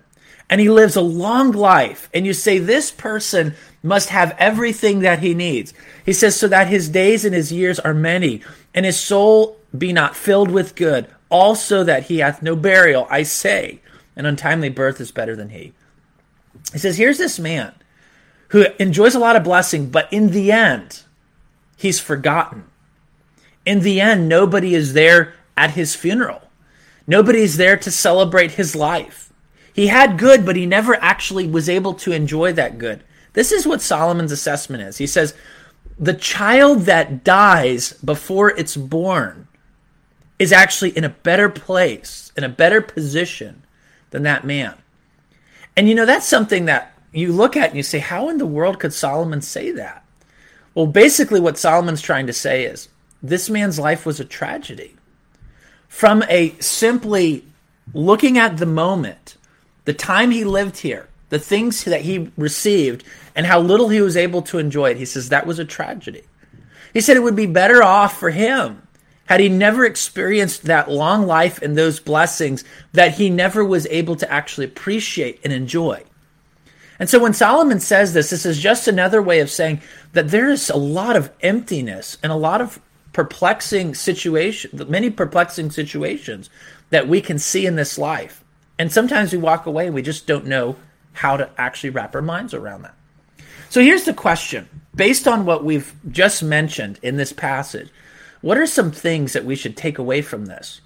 and 0.49 0.61
he 0.61 0.69
lives 0.69 0.95
a 0.95 1.01
long 1.01 1.51
life. 1.51 2.09
And 2.13 2.25
you 2.25 2.33
say, 2.33 2.57
this 2.57 2.91
person 2.91 3.53
must 3.83 4.09
have 4.09 4.35
everything 4.39 4.99
that 4.99 5.19
he 5.19 5.33
needs. 5.33 5.73
He 6.05 6.13
says, 6.13 6.37
so 6.37 6.47
that 6.47 6.67
his 6.67 6.89
days 6.89 7.25
and 7.25 7.35
his 7.35 7.51
years 7.51 7.79
are 7.79 7.93
many, 7.93 8.41
and 8.73 8.85
his 8.85 8.99
soul 8.99 9.57
be 9.77 9.91
not 9.91 10.15
filled 10.15 10.49
with 10.49 10.75
good, 10.75 11.07
also 11.29 11.83
that 11.83 12.03
he 12.03 12.19
hath 12.19 12.41
no 12.41 12.55
burial, 12.55 13.07
I 13.09 13.23
say, 13.23 13.81
an 14.15 14.25
untimely 14.25 14.69
birth 14.69 14.99
is 15.01 15.11
better 15.11 15.35
than 15.35 15.49
he. 15.49 15.73
He 16.73 16.79
says, 16.79 16.97
here's 16.97 17.17
this 17.17 17.39
man 17.39 17.73
who 18.49 18.65
enjoys 18.79 19.15
a 19.15 19.19
lot 19.19 19.35
of 19.35 19.43
blessing, 19.43 19.89
but 19.89 20.11
in 20.11 20.31
the 20.31 20.51
end, 20.51 21.03
he's 21.75 21.99
forgotten. 21.99 22.65
In 23.65 23.81
the 23.81 23.99
end, 23.99 24.29
nobody 24.29 24.73
is 24.73 24.93
there 24.93 25.33
at 25.55 25.71
his 25.71 25.95
funeral. 25.95 26.41
Nobody's 27.05 27.57
there 27.57 27.77
to 27.77 27.91
celebrate 27.91 28.51
his 28.51 28.75
life. 28.75 29.31
He 29.73 29.87
had 29.87 30.17
good, 30.17 30.45
but 30.45 30.55
he 30.55 30.65
never 30.65 30.95
actually 30.95 31.47
was 31.47 31.69
able 31.69 31.93
to 31.95 32.11
enjoy 32.11 32.53
that 32.53 32.77
good. 32.77 33.03
This 33.33 33.51
is 33.51 33.67
what 33.67 33.81
Solomon's 33.81 34.31
assessment 34.31 34.83
is. 34.83 34.97
He 34.97 35.07
says, 35.07 35.33
the 35.99 36.13
child 36.13 36.81
that 36.81 37.23
dies 37.23 37.93
before 37.93 38.49
it's 38.51 38.75
born 38.75 39.47
is 40.39 40.51
actually 40.51 40.95
in 40.95 41.03
a 41.03 41.09
better 41.09 41.49
place, 41.49 42.31
in 42.37 42.43
a 42.43 42.49
better 42.49 42.81
position 42.81 43.63
than 44.11 44.23
that 44.23 44.45
man. 44.45 44.75
And 45.75 45.87
you 45.89 45.95
know, 45.95 46.05
that's 46.05 46.27
something 46.27 46.65
that 46.65 46.93
you 47.11 47.31
look 47.31 47.55
at 47.55 47.69
and 47.69 47.77
you 47.77 47.83
say, 47.83 47.99
how 47.99 48.29
in 48.29 48.37
the 48.37 48.45
world 48.45 48.79
could 48.79 48.93
Solomon 48.93 49.41
say 49.41 49.71
that? 49.71 50.03
Well, 50.75 50.87
basically, 50.87 51.39
what 51.39 51.57
Solomon's 51.57 52.01
trying 52.01 52.27
to 52.27 52.33
say 52.33 52.65
is 52.65 52.89
this 53.23 53.49
man's 53.49 53.79
life 53.79 54.05
was 54.05 54.19
a 54.19 54.25
tragedy. 54.25 54.95
From 55.87 56.23
a 56.29 56.55
simply 56.59 57.45
looking 57.93 58.37
at 58.37 58.57
the 58.57 58.65
moment, 58.65 59.37
the 59.85 59.93
time 59.93 60.31
he 60.31 60.43
lived 60.43 60.77
here, 60.77 61.07
the 61.29 61.39
things 61.39 61.83
that 61.85 62.01
he 62.01 62.31
received, 62.37 63.03
and 63.35 63.45
how 63.45 63.59
little 63.59 63.89
he 63.89 64.01
was 64.01 64.17
able 64.17 64.41
to 64.43 64.59
enjoy 64.59 64.91
it, 64.91 64.97
he 64.97 65.05
says 65.05 65.29
that 65.29 65.47
was 65.47 65.59
a 65.59 65.65
tragedy. 65.65 66.23
He 66.93 67.01
said 67.01 67.17
it 67.17 67.23
would 67.23 67.35
be 67.35 67.47
better 67.47 67.83
off 67.83 68.17
for 68.19 68.29
him 68.29 68.86
had 69.27 69.39
he 69.39 69.49
never 69.49 69.85
experienced 69.85 70.63
that 70.63 70.89
long 70.89 71.27
life 71.27 71.61
and 71.61 71.77
those 71.77 71.99
blessings 71.99 72.63
that 72.93 73.15
he 73.15 73.29
never 73.29 73.63
was 73.63 73.85
able 73.87 74.15
to 74.15 74.31
actually 74.31 74.65
appreciate 74.65 75.39
and 75.43 75.53
enjoy. 75.53 76.03
And 76.99 77.09
so 77.09 77.19
when 77.19 77.33
Solomon 77.33 77.79
says 77.79 78.13
this, 78.13 78.31
this 78.31 78.45
is 78.45 78.59
just 78.59 78.87
another 78.87 79.21
way 79.21 79.39
of 79.39 79.51
saying 79.51 79.81
that 80.13 80.29
there 80.29 80.49
is 80.49 80.69
a 80.69 80.77
lot 80.77 81.15
of 81.15 81.31
emptiness 81.41 82.17
and 82.23 82.31
a 82.31 82.35
lot 82.35 82.61
of 82.61 82.79
perplexing 83.13 83.95
situations, 83.95 84.87
many 84.87 85.09
perplexing 85.09 85.71
situations 85.71 86.49
that 86.89 87.07
we 87.07 87.21
can 87.21 87.37
see 87.37 87.65
in 87.65 87.75
this 87.75 87.97
life. 87.97 88.43
And 88.79 88.91
sometimes 88.91 89.31
we 89.31 89.39
walk 89.39 89.65
away 89.65 89.85
and 89.85 89.95
we 89.95 90.01
just 90.01 90.27
don't 90.27 90.45
know 90.45 90.75
how 91.13 91.37
to 91.37 91.49
actually 91.57 91.89
wrap 91.89 92.15
our 92.15 92.21
minds 92.21 92.53
around 92.53 92.83
that. 92.83 92.93
So 93.69 93.81
here's 93.81 94.05
the 94.05 94.13
question 94.13 94.69
based 94.95 95.27
on 95.27 95.45
what 95.45 95.63
we've 95.63 95.93
just 96.09 96.41
mentioned 96.41 96.99
in 97.03 97.17
this 97.17 97.33
passage, 97.33 97.89
what 98.47 98.57
are 98.57 98.65
some 98.65 98.91
things 98.91 99.33
that 99.33 99.43
we 99.43 99.57
should 99.57 99.75
take 99.75 99.97
away 99.97 100.21
from 100.21 100.45
this? 100.45 100.79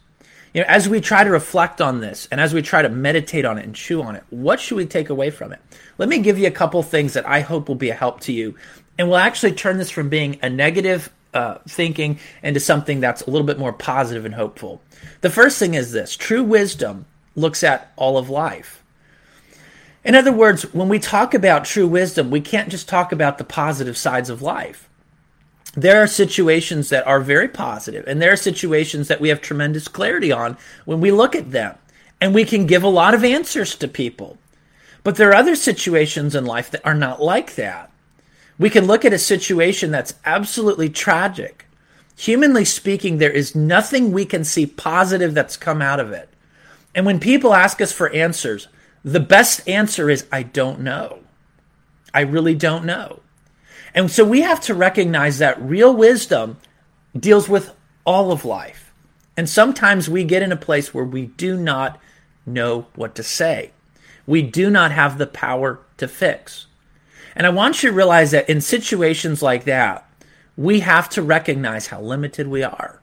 You 0.52 0.62
know, 0.62 0.68
as 0.68 0.90
we 0.90 1.00
try 1.00 1.24
to 1.24 1.30
reflect 1.30 1.80
on 1.80 2.02
this 2.02 2.28
and 2.32 2.42
as 2.42 2.56
we 2.56 2.64
try 2.64 2.82
to 2.82 2.90
meditate 2.90 3.46
on 3.46 3.60
it 3.60 3.66
and 3.66 3.76
chew 3.76 4.02
on 4.02 4.16
it, 4.16 4.24
what 4.32 4.60
should 4.60 4.78
we 4.78 4.88
take 4.88 5.12
away 5.12 5.30
from 5.30 5.54
it? 5.54 5.60
Let 6.00 6.10
me 6.10 6.18
give 6.18 6.40
you 6.40 6.48
a 6.48 6.52
couple 6.52 6.82
things 6.82 7.14
that 7.14 7.28
I 7.28 7.42
hope 7.42 7.68
will 7.68 7.76
be 7.76 7.92
a 7.92 7.94
help 7.94 8.20
to 8.22 8.34
you 8.34 8.56
and 8.98 9.08
will 9.08 9.18
actually 9.18 9.52
turn 9.52 9.78
this 9.78 9.92
from 9.92 10.10
being 10.10 10.40
a 10.42 10.50
negative 10.50 11.14
uh, 11.36 11.60
thinking 11.70 12.18
into 12.42 12.60
something 12.60 13.00
that's 13.00 13.22
a 13.22 13.30
little 13.30 13.46
bit 13.46 13.60
more 13.60 13.74
positive 13.74 14.26
and 14.26 14.34
hopeful. 14.34 14.82
The 15.22 15.30
first 15.30 15.60
thing 15.60 15.76
is 15.76 15.92
this 15.92 16.18
true 16.18 16.44
wisdom 16.44 17.06
looks 17.36 17.64
at 17.64 17.92
all 17.96 18.18
of 18.18 18.28
life. 18.28 18.82
In 20.04 20.16
other 20.16 20.34
words, 20.34 20.64
when 20.74 20.90
we 20.90 20.98
talk 20.98 21.36
about 21.36 21.66
true 21.66 21.88
wisdom, 21.88 22.32
we 22.32 22.42
can't 22.42 22.70
just 22.70 22.90
talk 22.90 23.12
about 23.12 23.38
the 23.38 23.44
positive 23.44 24.00
sides 24.00 24.32
of 24.32 24.42
life 24.42 24.90
there 25.74 26.02
are 26.02 26.08
situations 26.08 26.90
that 26.90 27.08
are 27.08 27.22
very 27.22 27.48
positive, 27.48 28.06
and 28.08 28.22
there 28.22 28.32
are 28.32 28.38
situations 28.38 29.08
that 29.08 29.22
we 29.22 29.30
have 29.30 29.42
tremendous 29.42 29.88
clarity 29.88 30.32
on 30.32 30.58
when 30.86 31.00
we 31.00 31.12
look 31.12 31.36
at 31.36 31.52
them, 31.52 31.76
and 32.20 32.34
we 32.34 32.44
can 32.44 32.66
give 32.66 32.84
a 32.84 32.90
lot 32.90 33.14
of 33.14 33.24
answers 33.24 33.76
to 33.76 33.88
people. 33.88 34.38
But 35.04 35.16
there 35.16 35.30
are 35.30 35.36
other 35.36 35.56
situations 35.56 36.36
in 36.36 36.46
life 36.46 36.70
that 36.72 36.86
are 36.86 36.94
not 36.94 37.22
like 37.22 37.56
that. 37.56 37.90
We 38.60 38.70
can 38.70 38.86
look 38.86 39.06
at 39.06 39.14
a 39.14 39.18
situation 39.18 39.92
that's 39.92 40.14
absolutely 40.26 40.90
tragic. 40.90 41.66
Humanly 42.18 42.66
speaking, 42.66 43.18
there 43.18 43.32
is 43.32 43.56
nothing 43.56 44.12
we 44.12 44.26
can 44.26 44.44
see 44.44 44.66
positive 44.68 45.34
that's 45.34 45.58
come 45.58 45.82
out 45.82 46.00
of 46.00 46.12
it. 46.12 46.30
And 46.94 47.06
when 47.06 47.20
people 47.20 47.54
ask 47.54 47.82
us 47.82 47.92
for 47.92 48.12
answers, 48.12 48.68
the 49.04 49.22
best 49.22 49.68
answer 49.68 50.10
is, 50.10 50.28
I 50.32 50.44
don't 50.44 50.82
know. 50.82 51.20
I 52.14 52.22
really 52.22 52.54
don't 52.54 52.86
know. 52.86 53.21
And 53.94 54.10
so 54.10 54.24
we 54.24 54.42
have 54.42 54.62
to 54.62 54.74
recognize 54.74 55.38
that 55.40 55.62
real 55.62 55.96
wisdom 55.96 56.58
deals 57.18 57.50
with 57.50 57.74
all 58.06 58.32
of 58.32 58.46
life. 58.46 58.94
And 59.36 59.50
sometimes 59.50 60.10
we 60.10 60.24
get 60.24 60.42
in 60.42 60.52
a 60.52 60.58
place 60.58 60.94
where 60.94 61.04
we 61.04 61.28
do 61.28 61.58
not 61.58 62.00
know 62.46 62.88
what 62.96 63.16
to 63.16 63.24
say. 63.24 63.72
We 64.26 64.42
do 64.42 64.70
not 64.70 64.92
have 64.92 65.18
the 65.18 65.28
power 65.28 65.80
to 65.98 66.08
fix. 66.08 66.68
And 67.36 67.48
I 67.48 67.50
want 67.50 67.82
you 67.82 67.90
to 67.90 67.96
realize 67.96 68.32
that 68.32 68.50
in 68.50 68.62
situations 68.62 69.42
like 69.42 69.64
that, 69.66 70.08
we 70.58 70.82
have 70.82 71.10
to 71.10 71.22
recognize 71.22 71.88
how 71.88 72.02
limited 72.02 72.48
we 72.48 72.64
are. 72.64 73.02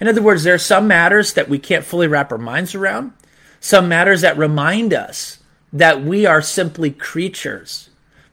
In 0.00 0.08
other 0.08 0.22
words, 0.22 0.44
there 0.44 0.54
are 0.54 0.58
some 0.58 0.88
matters 0.88 1.34
that 1.34 1.48
we 1.48 1.58
can't 1.58 1.84
fully 1.84 2.06
wrap 2.06 2.32
our 2.32 2.38
minds 2.38 2.74
around, 2.74 3.12
some 3.60 3.88
matters 3.88 4.20
that 4.22 4.38
remind 4.38 4.94
us 4.94 5.38
that 5.72 6.02
we 6.02 6.24
are 6.24 6.40
simply 6.40 6.90
creatures 6.90 7.87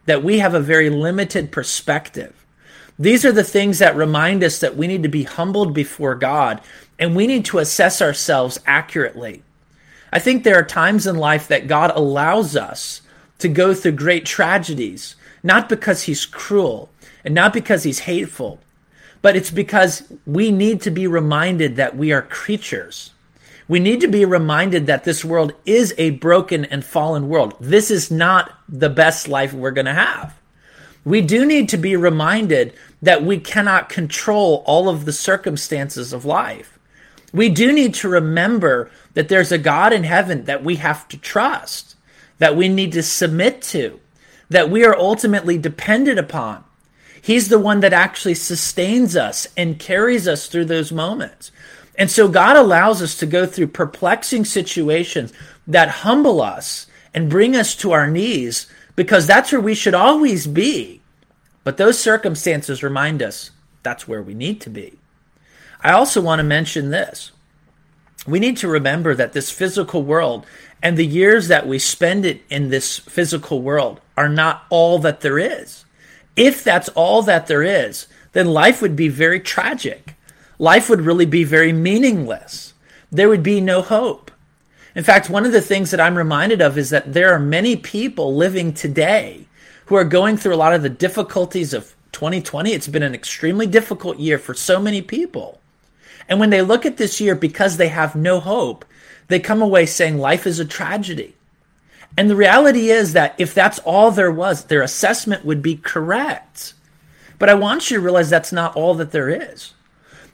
that 0.06 0.24
we 0.24 0.40
have 0.40 0.54
a 0.54 0.60
very 0.60 0.90
limited 0.90 1.52
perspective. 1.52 2.46
These 2.98 3.26
are 3.26 3.32
the 3.32 3.44
things 3.44 3.80
that 3.80 3.96
remind 3.96 4.44
us 4.44 4.60
that 4.60 4.78
we 4.78 4.88
need 4.88 5.04
to 5.04 5.10
be 5.10 5.24
humbled 5.24 5.74
before 5.74 6.16
God 6.16 6.62
and 6.98 7.16
we 7.16 7.28
need 7.28 7.46
to 7.46 7.60
assess 7.60 8.02
ourselves 8.02 8.60
accurately. 8.66 9.44
I 10.14 10.20
think 10.20 10.44
there 10.44 10.58
are 10.58 10.64
times 10.64 11.06
in 11.06 11.18
life 11.18 11.48
that 11.50 11.68
God 11.68 11.92
allows 11.94 12.56
us 12.56 13.02
to 13.40 13.50
go 13.50 13.74
through 13.74 13.94
great 13.94 14.26
tragedies, 14.26 15.16
not 15.44 15.68
because 15.68 16.04
He's 16.04 16.26
cruel 16.26 16.90
and 17.26 17.36
not 17.36 17.52
because 17.52 17.84
He's 17.84 18.00
hateful, 18.00 18.60
but 19.22 19.36
it's 19.36 19.52
because 19.52 20.04
we 20.26 20.52
need 20.52 20.82
to 20.82 20.92
be 20.92 21.06
reminded 21.06 21.76
that 21.76 21.98
we 21.98 22.14
are 22.14 22.22
creatures 22.22 23.12
we 23.68 23.80
need 23.80 24.02
to 24.02 24.08
be 24.08 24.26
reminded 24.26 24.86
that 24.88 25.04
this 25.04 25.26
world 25.26 25.54
is 25.66 25.94
a 25.98 26.12
broken 26.12 26.66
and 26.66 26.86
fallen 26.86 27.28
world. 27.28 27.56
This 27.60 27.90
is 27.90 28.12
not 28.12 28.52
the 28.70 28.90
best 28.90 29.28
life 29.28 29.54
we're 29.54 29.72
going 29.72 29.86
to 29.86 29.94
have. 29.94 30.40
We 31.04 31.22
do 31.22 31.46
need 31.46 31.70
to 31.70 31.78
be 31.78 31.96
reminded 31.96 32.74
that 33.02 33.24
we 33.24 33.40
cannot 33.40 33.90
control 33.90 34.64
all 34.66 34.90
of 34.90 35.06
the 35.06 35.14
circumstances 35.14 36.14
of 36.14 36.26
life. 36.26 36.80
We 37.34 37.50
do 37.50 37.72
need 37.72 37.94
to 37.96 38.10
remember 38.10 38.90
that 39.14 39.30
there's 39.30 39.52
a 39.52 39.58
God 39.58 39.94
in 39.94 40.04
heaven 40.04 40.46
that 40.46 40.64
we 40.64 40.78
have 40.78 41.08
to 41.10 41.18
trust, 41.18 41.96
that 42.38 42.56
we 42.56 42.70
need 42.70 42.92
to 42.94 43.04
submit 43.04 43.62
to, 43.64 44.00
that 44.50 44.70
we 44.70 44.86
are 44.86 44.98
ultimately 44.98 45.58
dependent 45.58 46.20
upon. 46.20 46.64
He's 47.22 47.50
the 47.50 47.60
one 47.60 47.80
that 47.80 47.94
actually 47.94 48.36
sustains 48.36 49.16
us 49.16 49.48
and 49.58 49.80
carries 49.80 50.28
us 50.28 50.48
through 50.48 50.66
those 50.66 50.92
moments. 50.92 51.52
And 51.98 52.12
so 52.12 52.28
God 52.28 52.56
allows 52.56 53.02
us 53.02 53.18
to 53.18 53.26
go 53.26 53.46
through 53.46 53.68
perplexing 53.68 54.46
situations 54.46 55.34
that 55.68 55.90
humble 55.90 56.42
us 56.42 56.88
and 57.14 57.30
bring 57.30 57.56
us 57.56 57.76
to 57.78 57.92
our 57.92 58.08
knees 58.08 58.68
because 58.96 59.26
that's 59.26 59.52
where 59.52 59.62
we 59.62 59.76
should 59.76 59.94
always 59.94 60.48
be. 60.48 61.02
But 61.64 61.78
those 61.78 62.00
circumstances 62.00 62.84
remind 62.84 63.24
us 63.24 63.52
that's 63.84 64.08
where 64.08 64.22
we 64.22 64.34
need 64.34 64.62
to 64.62 64.70
be. 64.70 65.00
I 65.82 65.92
also 65.92 66.22
want 66.22 66.40
to 66.40 66.44
mention 66.44 66.90
this. 66.90 67.32
We 68.28 68.40
need 68.40 68.58
to 68.58 68.68
remember 68.68 69.14
that 69.16 69.34
this 69.34 69.52
physical 69.52 70.04
world 70.04 70.46
and 70.82 70.98
the 70.98 71.06
years 71.06 71.48
that 71.48 71.68
we 71.68 71.80
spend 71.80 72.26
it 72.26 72.42
in 72.50 72.70
this 72.70 73.00
physical 73.00 73.62
world 73.62 74.02
are 74.18 74.30
not 74.30 74.66
all 74.70 75.00
that 75.00 75.22
there 75.22 75.40
is. 75.40 75.86
If 76.36 76.64
that's 76.64 76.90
all 76.90 77.22
that 77.24 77.48
there 77.48 77.64
is, 77.64 78.08
then 78.34 78.48
life 78.48 78.82
would 78.82 78.96
be 78.96 79.08
very 79.08 79.40
tragic 79.40 80.15
life 80.58 80.90
would 80.90 81.02
really 81.02 81.26
be 81.26 81.44
very 81.44 81.74
meaningless. 81.74 82.74
There 83.12 83.30
would 83.30 83.44
be 83.44 83.62
no 83.62 83.82
hope. 83.82 84.32
In 84.96 85.04
fact, 85.04 85.30
one 85.30 85.46
of 85.46 85.52
the 85.52 85.62
things 85.62 85.92
that 85.92 86.00
I'm 86.00 86.18
reminded 86.18 86.62
of 86.62 86.78
is 86.78 86.90
that 86.90 87.14
there 87.14 87.34
are 87.34 87.40
many 87.40 87.76
people 87.76 88.36
living 88.36 88.74
today 88.74 89.46
who 89.86 89.96
are 89.96 90.06
going 90.06 90.38
through 90.38 90.56
a 90.56 90.58
lot 90.58 90.74
of 90.74 90.82
the 90.82 90.90
difficulties 90.90 91.74
of 91.74 91.94
2020. 92.14 92.72
It's 92.72 92.88
been 92.88 93.04
an 93.04 93.14
extremely 93.14 93.68
difficult 93.68 94.20
year 94.20 94.40
for 94.40 94.54
so 94.54 94.80
many 94.80 95.02
people. 95.02 95.60
And 96.30 96.40
when 96.40 96.50
they 96.50 96.62
look 96.62 96.86
at 96.86 96.98
this 96.98 97.20
year 97.20 97.36
because 97.36 97.78
they 97.78 97.90
have 97.90 98.16
no 98.16 98.40
hope, 98.40 98.86
they 99.28 99.40
come 99.40 99.62
away 99.62 99.86
saying 99.86 100.18
life 100.18 100.48
is 100.48 100.60
a 100.60 100.66
tragedy. 100.66 101.36
And 102.18 102.30
the 102.30 102.36
reality 102.36 102.90
is 102.90 103.14
that 103.14 103.36
if 103.38 103.54
that's 103.54 103.80
all 103.80 104.12
there 104.12 104.32
was, 104.32 104.66
their 104.66 104.82
assessment 104.82 105.44
would 105.44 105.62
be 105.62 105.76
correct. 105.76 106.74
But 107.38 107.50
I 107.50 107.56
want 107.56 107.92
you 107.92 107.98
to 107.98 108.04
realize 108.04 108.30
that's 108.30 108.54
not 108.54 108.76
all 108.76 108.94
that 108.96 109.12
there 109.12 109.30
is. 109.30 109.74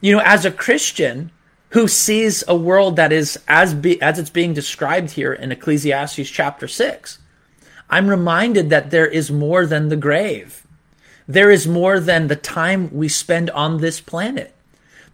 You 0.01 0.13
know, 0.13 0.23
as 0.25 0.45
a 0.45 0.51
Christian 0.51 1.29
who 1.69 1.87
sees 1.87 2.43
a 2.47 2.55
world 2.55 2.95
that 2.95 3.13
is 3.13 3.39
as 3.47 3.75
be, 3.75 4.01
as 4.01 4.17
it's 4.17 4.31
being 4.31 4.53
described 4.53 5.11
here 5.11 5.31
in 5.31 5.51
Ecclesiastes 5.51 6.29
chapter 6.29 6.67
6, 6.67 7.19
I'm 7.87 8.07
reminded 8.07 8.71
that 8.71 8.89
there 8.89 9.05
is 9.05 9.31
more 9.31 9.67
than 9.67 9.89
the 9.89 9.95
grave. 9.95 10.65
There 11.27 11.51
is 11.51 11.67
more 11.67 11.99
than 11.99 12.27
the 12.27 12.35
time 12.35 12.89
we 12.91 13.07
spend 13.07 13.51
on 13.51 13.79
this 13.79 14.01
planet. 14.01 14.55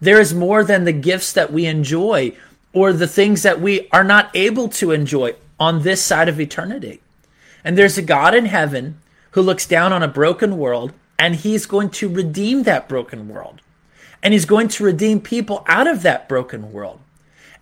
There 0.00 0.18
is 0.18 0.32
more 0.32 0.64
than 0.64 0.84
the 0.84 0.92
gifts 0.92 1.34
that 1.34 1.52
we 1.52 1.66
enjoy 1.66 2.34
or 2.72 2.94
the 2.94 3.06
things 3.06 3.42
that 3.42 3.60
we 3.60 3.88
are 3.90 4.04
not 4.04 4.30
able 4.34 4.68
to 4.68 4.92
enjoy 4.92 5.34
on 5.60 5.82
this 5.82 6.02
side 6.02 6.28
of 6.30 6.40
eternity. 6.40 7.02
And 7.62 7.76
there's 7.76 7.98
a 7.98 8.02
God 8.02 8.34
in 8.34 8.46
heaven 8.46 9.00
who 9.32 9.42
looks 9.42 9.66
down 9.66 9.92
on 9.92 10.02
a 10.02 10.08
broken 10.08 10.56
world 10.56 10.94
and 11.18 11.34
he's 11.34 11.66
going 11.66 11.90
to 11.90 12.08
redeem 12.08 12.62
that 12.62 12.88
broken 12.88 13.28
world. 13.28 13.60
And 14.22 14.32
he's 14.32 14.44
going 14.44 14.68
to 14.68 14.84
redeem 14.84 15.20
people 15.20 15.64
out 15.66 15.86
of 15.86 16.02
that 16.02 16.28
broken 16.28 16.72
world. 16.72 17.00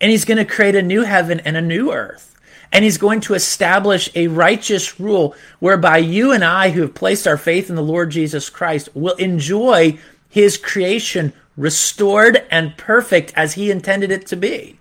And 0.00 0.10
he's 0.10 0.24
going 0.24 0.38
to 0.38 0.44
create 0.44 0.74
a 0.74 0.82
new 0.82 1.02
heaven 1.02 1.40
and 1.40 1.56
a 1.56 1.62
new 1.62 1.92
earth. 1.92 2.34
And 2.72 2.84
he's 2.84 2.98
going 2.98 3.20
to 3.22 3.34
establish 3.34 4.10
a 4.14 4.28
righteous 4.28 4.98
rule 4.98 5.34
whereby 5.60 5.98
you 5.98 6.32
and 6.32 6.44
I, 6.44 6.70
who 6.70 6.82
have 6.82 6.94
placed 6.94 7.26
our 7.26 7.36
faith 7.36 7.70
in 7.70 7.76
the 7.76 7.82
Lord 7.82 8.10
Jesus 8.10 8.50
Christ, 8.50 8.88
will 8.94 9.14
enjoy 9.16 9.98
his 10.28 10.56
creation 10.56 11.32
restored 11.56 12.44
and 12.50 12.76
perfect 12.76 13.32
as 13.36 13.54
he 13.54 13.70
intended 13.70 14.10
it 14.10 14.26
to 14.26 14.36
be. 14.36 14.78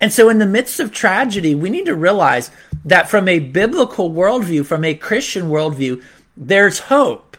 And 0.00 0.12
so, 0.12 0.28
in 0.28 0.38
the 0.38 0.46
midst 0.46 0.78
of 0.78 0.92
tragedy, 0.92 1.54
we 1.54 1.70
need 1.70 1.86
to 1.86 1.94
realize 1.94 2.50
that 2.84 3.08
from 3.08 3.28
a 3.28 3.38
biblical 3.38 4.10
worldview, 4.10 4.66
from 4.66 4.84
a 4.84 4.94
Christian 4.94 5.44
worldview, 5.44 6.02
there's 6.36 6.80
hope. 6.80 7.38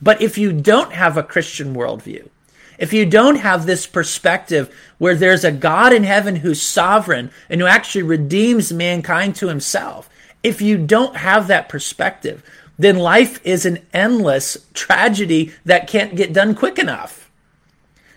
But 0.00 0.22
if 0.22 0.38
you 0.38 0.52
don't 0.52 0.92
have 0.92 1.16
a 1.16 1.22
Christian 1.22 1.74
worldview, 1.74 2.28
if 2.78 2.92
you 2.92 3.04
don't 3.04 3.36
have 3.36 3.66
this 3.66 3.86
perspective 3.86 4.74
where 4.98 5.16
there's 5.16 5.44
a 5.44 5.52
God 5.52 5.92
in 5.92 6.04
heaven 6.04 6.36
who's 6.36 6.62
sovereign 6.62 7.30
and 7.50 7.60
who 7.60 7.66
actually 7.66 8.02
redeems 8.02 8.72
mankind 8.72 9.34
to 9.36 9.48
himself, 9.48 10.08
if 10.42 10.62
you 10.62 10.78
don't 10.78 11.16
have 11.16 11.48
that 11.48 11.68
perspective, 11.68 12.42
then 12.78 12.96
life 12.96 13.44
is 13.44 13.66
an 13.66 13.84
endless 13.92 14.56
tragedy 14.72 15.52
that 15.64 15.88
can't 15.88 16.14
get 16.14 16.32
done 16.32 16.54
quick 16.54 16.78
enough. 16.78 17.28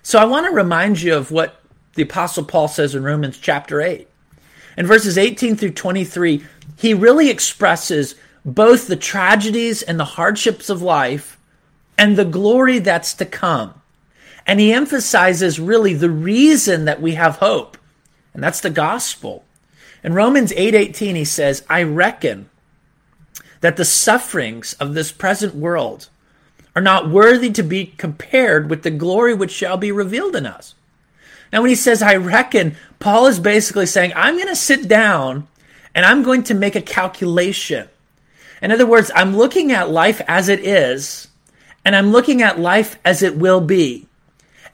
So 0.03 0.19
I 0.19 0.25
want 0.25 0.45
to 0.45 0.51
remind 0.51 1.01
you 1.01 1.15
of 1.15 1.31
what 1.31 1.61
the 1.95 2.03
Apostle 2.03 2.45
Paul 2.45 2.67
says 2.67 2.93
in 2.95 3.03
Romans 3.03 3.37
chapter 3.39 3.81
8. 3.81 4.07
In 4.77 4.85
verses 4.85 5.17
18 5.17 5.55
through 5.55 5.71
23, 5.71 6.45
he 6.77 6.93
really 6.93 7.29
expresses 7.29 8.15
both 8.45 8.87
the 8.87 8.95
tragedies 8.95 9.81
and 9.81 9.99
the 9.99 10.05
hardships 10.05 10.69
of 10.69 10.81
life 10.81 11.37
and 11.97 12.15
the 12.15 12.25
glory 12.25 12.79
that's 12.79 13.13
to 13.15 13.25
come. 13.25 13.80
And 14.45 14.59
he 14.59 14.73
emphasizes 14.73 15.59
really 15.59 15.93
the 15.93 16.09
reason 16.09 16.85
that 16.85 17.01
we 17.01 17.13
have 17.13 17.37
hope, 17.37 17.77
and 18.33 18.43
that's 18.43 18.61
the 18.61 18.69
gospel. 18.69 19.43
In 20.03 20.13
Romans 20.13 20.51
8:18 20.55 21.15
he 21.15 21.25
says, 21.25 21.63
"I 21.69 21.83
reckon 21.83 22.49
that 23.61 23.77
the 23.77 23.85
sufferings 23.85 24.73
of 24.79 24.93
this 24.93 25.11
present 25.11 25.55
world 25.55 26.09
are 26.75 26.81
not 26.81 27.09
worthy 27.09 27.51
to 27.51 27.63
be 27.63 27.93
compared 27.97 28.69
with 28.69 28.81
the 28.81 28.89
glory 28.89 29.33
which 29.33 29.51
shall 29.51 29.77
be 29.77 29.91
revealed 29.91 30.35
in 30.35 30.45
us." 30.45 30.73
Now 31.53 31.61
when 31.61 31.69
he 31.69 31.75
says 31.75 32.01
I 32.01 32.15
reckon, 32.15 32.75
Paul 32.99 33.27
is 33.27 33.39
basically 33.39 33.85
saying, 33.85 34.13
I'm 34.15 34.35
going 34.35 34.47
to 34.47 34.55
sit 34.55 34.87
down 34.87 35.47
and 35.93 36.05
I'm 36.05 36.23
going 36.23 36.43
to 36.43 36.53
make 36.53 36.75
a 36.75 36.81
calculation. 36.81 37.89
In 38.61 38.71
other 38.71 38.85
words, 38.85 39.11
I'm 39.15 39.35
looking 39.35 39.71
at 39.71 39.89
life 39.89 40.21
as 40.27 40.47
it 40.47 40.65
is, 40.65 41.27
and 41.83 41.95
I'm 41.95 42.11
looking 42.11 42.41
at 42.41 42.59
life 42.59 42.97
as 43.03 43.21
it 43.21 43.35
will 43.35 43.59
be. 43.59 44.07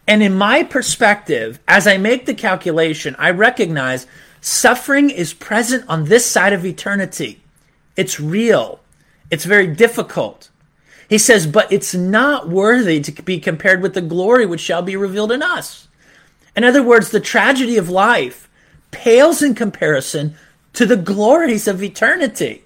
And 0.08 0.24
in 0.24 0.34
my 0.34 0.64
perspective, 0.64 1.60
as 1.68 1.86
I 1.86 1.98
make 1.98 2.26
the 2.26 2.34
calculation, 2.34 3.16
I 3.20 3.32
recognize 3.32 4.08
suffering 4.40 5.10
is 5.10 5.34
present 5.34 5.84
on 5.90 6.06
this 6.06 6.26
side 6.26 6.54
of 6.54 6.66
eternity. 6.66 7.42
It's 7.98 8.20
real. 8.20 8.80
It's 9.30 9.44
very 9.44 9.68
difficult. 9.68 10.50
He 11.10 11.18
says, 11.18 11.46
but 11.48 11.72
it's 11.72 11.94
not 11.94 12.50
worthy 12.50 13.02
to 13.02 13.22
be 13.22 13.40
compared 13.40 13.82
with 13.82 13.94
the 13.94 14.02
glory 14.02 14.46
which 14.46 14.62
shall 14.62 14.82
be 14.82 14.96
revealed 14.96 15.32
in 15.32 15.42
us. 15.42 15.88
In 16.56 16.64
other 16.64 16.84
words, 16.84 17.12
the 17.12 17.20
tragedy 17.20 17.78
of 17.78 17.90
life 17.90 18.50
pales 18.92 19.42
in 19.42 19.56
comparison 19.56 20.36
to 20.74 20.86
the 20.86 20.96
glories 20.96 21.68
of 21.68 21.84
eternity. 21.84 22.64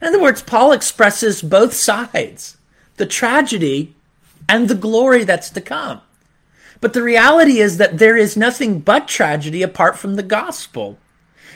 In 0.00 0.08
other 0.08 0.20
words, 0.20 0.42
Paul 0.42 0.72
expresses 0.72 1.42
both 1.42 1.72
sides 1.72 2.56
the 2.96 3.06
tragedy 3.06 3.94
and 4.48 4.68
the 4.68 4.74
glory 4.74 5.22
that's 5.24 5.50
to 5.50 5.60
come. 5.60 6.00
But 6.80 6.92
the 6.92 7.02
reality 7.02 7.58
is 7.58 7.78
that 7.78 7.98
there 7.98 8.16
is 8.16 8.36
nothing 8.36 8.80
but 8.80 9.08
tragedy 9.08 9.62
apart 9.62 9.98
from 9.98 10.14
the 10.14 10.22
gospel. 10.22 10.98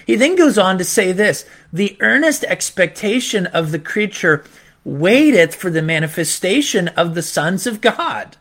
He 0.07 0.17
then 0.17 0.35
goes 0.35 0.59
on 0.59 0.79
to 0.79 0.85
say 0.85 1.13
this 1.13 1.45
the 1.73 1.97
earnest 2.01 2.45
expectation 2.45 3.47
of 3.47 3.71
the 3.71 3.79
creature 3.79 4.45
waiteth 4.85 5.55
for 5.55 5.71
the 5.71 5.83
manifestation 5.83 6.89
of 6.89 7.15
the 7.15 7.23
sons 7.23 7.67
of 7.67 7.81
God. 7.81 8.37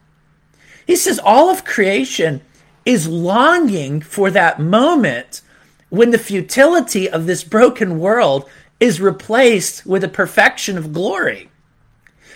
He 0.88 0.96
says 0.96 1.20
all 1.24 1.50
of 1.50 1.64
creation 1.64 2.42
is 2.84 3.08
longing 3.08 4.02
for 4.02 4.32
that 4.32 4.60
moment 4.60 5.42
when 5.90 6.10
the 6.10 6.18
futility 6.18 7.08
of 7.08 7.28
this 7.28 7.44
broken 7.44 8.00
world 8.00 8.50
is 8.80 9.00
replaced 9.00 9.86
with 9.86 10.04
a 10.04 10.10
perfection 10.10 10.78
of 10.78 10.94
glory. 10.94 11.52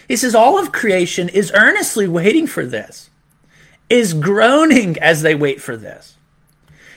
He 0.08 0.16
says 0.16 0.36
all 0.36 0.60
of 0.60 0.72
creation 0.72 1.30
is 1.30 1.52
earnestly 1.56 2.08
waiting 2.08 2.46
for 2.46 2.64
this 2.64 3.10
is 3.90 4.14
groaning 4.14 4.98
as 5.00 5.22
they 5.22 5.36
wait 5.36 5.62
for 5.62 5.78
this. 5.78 6.16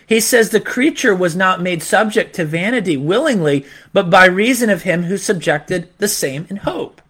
He 0.07 0.21
says 0.21 0.49
the 0.49 0.61
creature 0.61 1.15
was 1.15 1.37
not 1.37 1.61
made 1.61 1.83
subject 1.83 2.35
to 2.37 2.45
vanity 2.47 2.97
willingly, 2.97 3.67
but 3.93 4.09
by 4.09 4.25
reason 4.25 4.71
of 4.71 4.83
him 4.83 5.03
who 5.03 5.19
subjected 5.19 5.91
the 5.99 6.09
same 6.09 6.47
in 6.49 6.57
hope. 6.57 7.03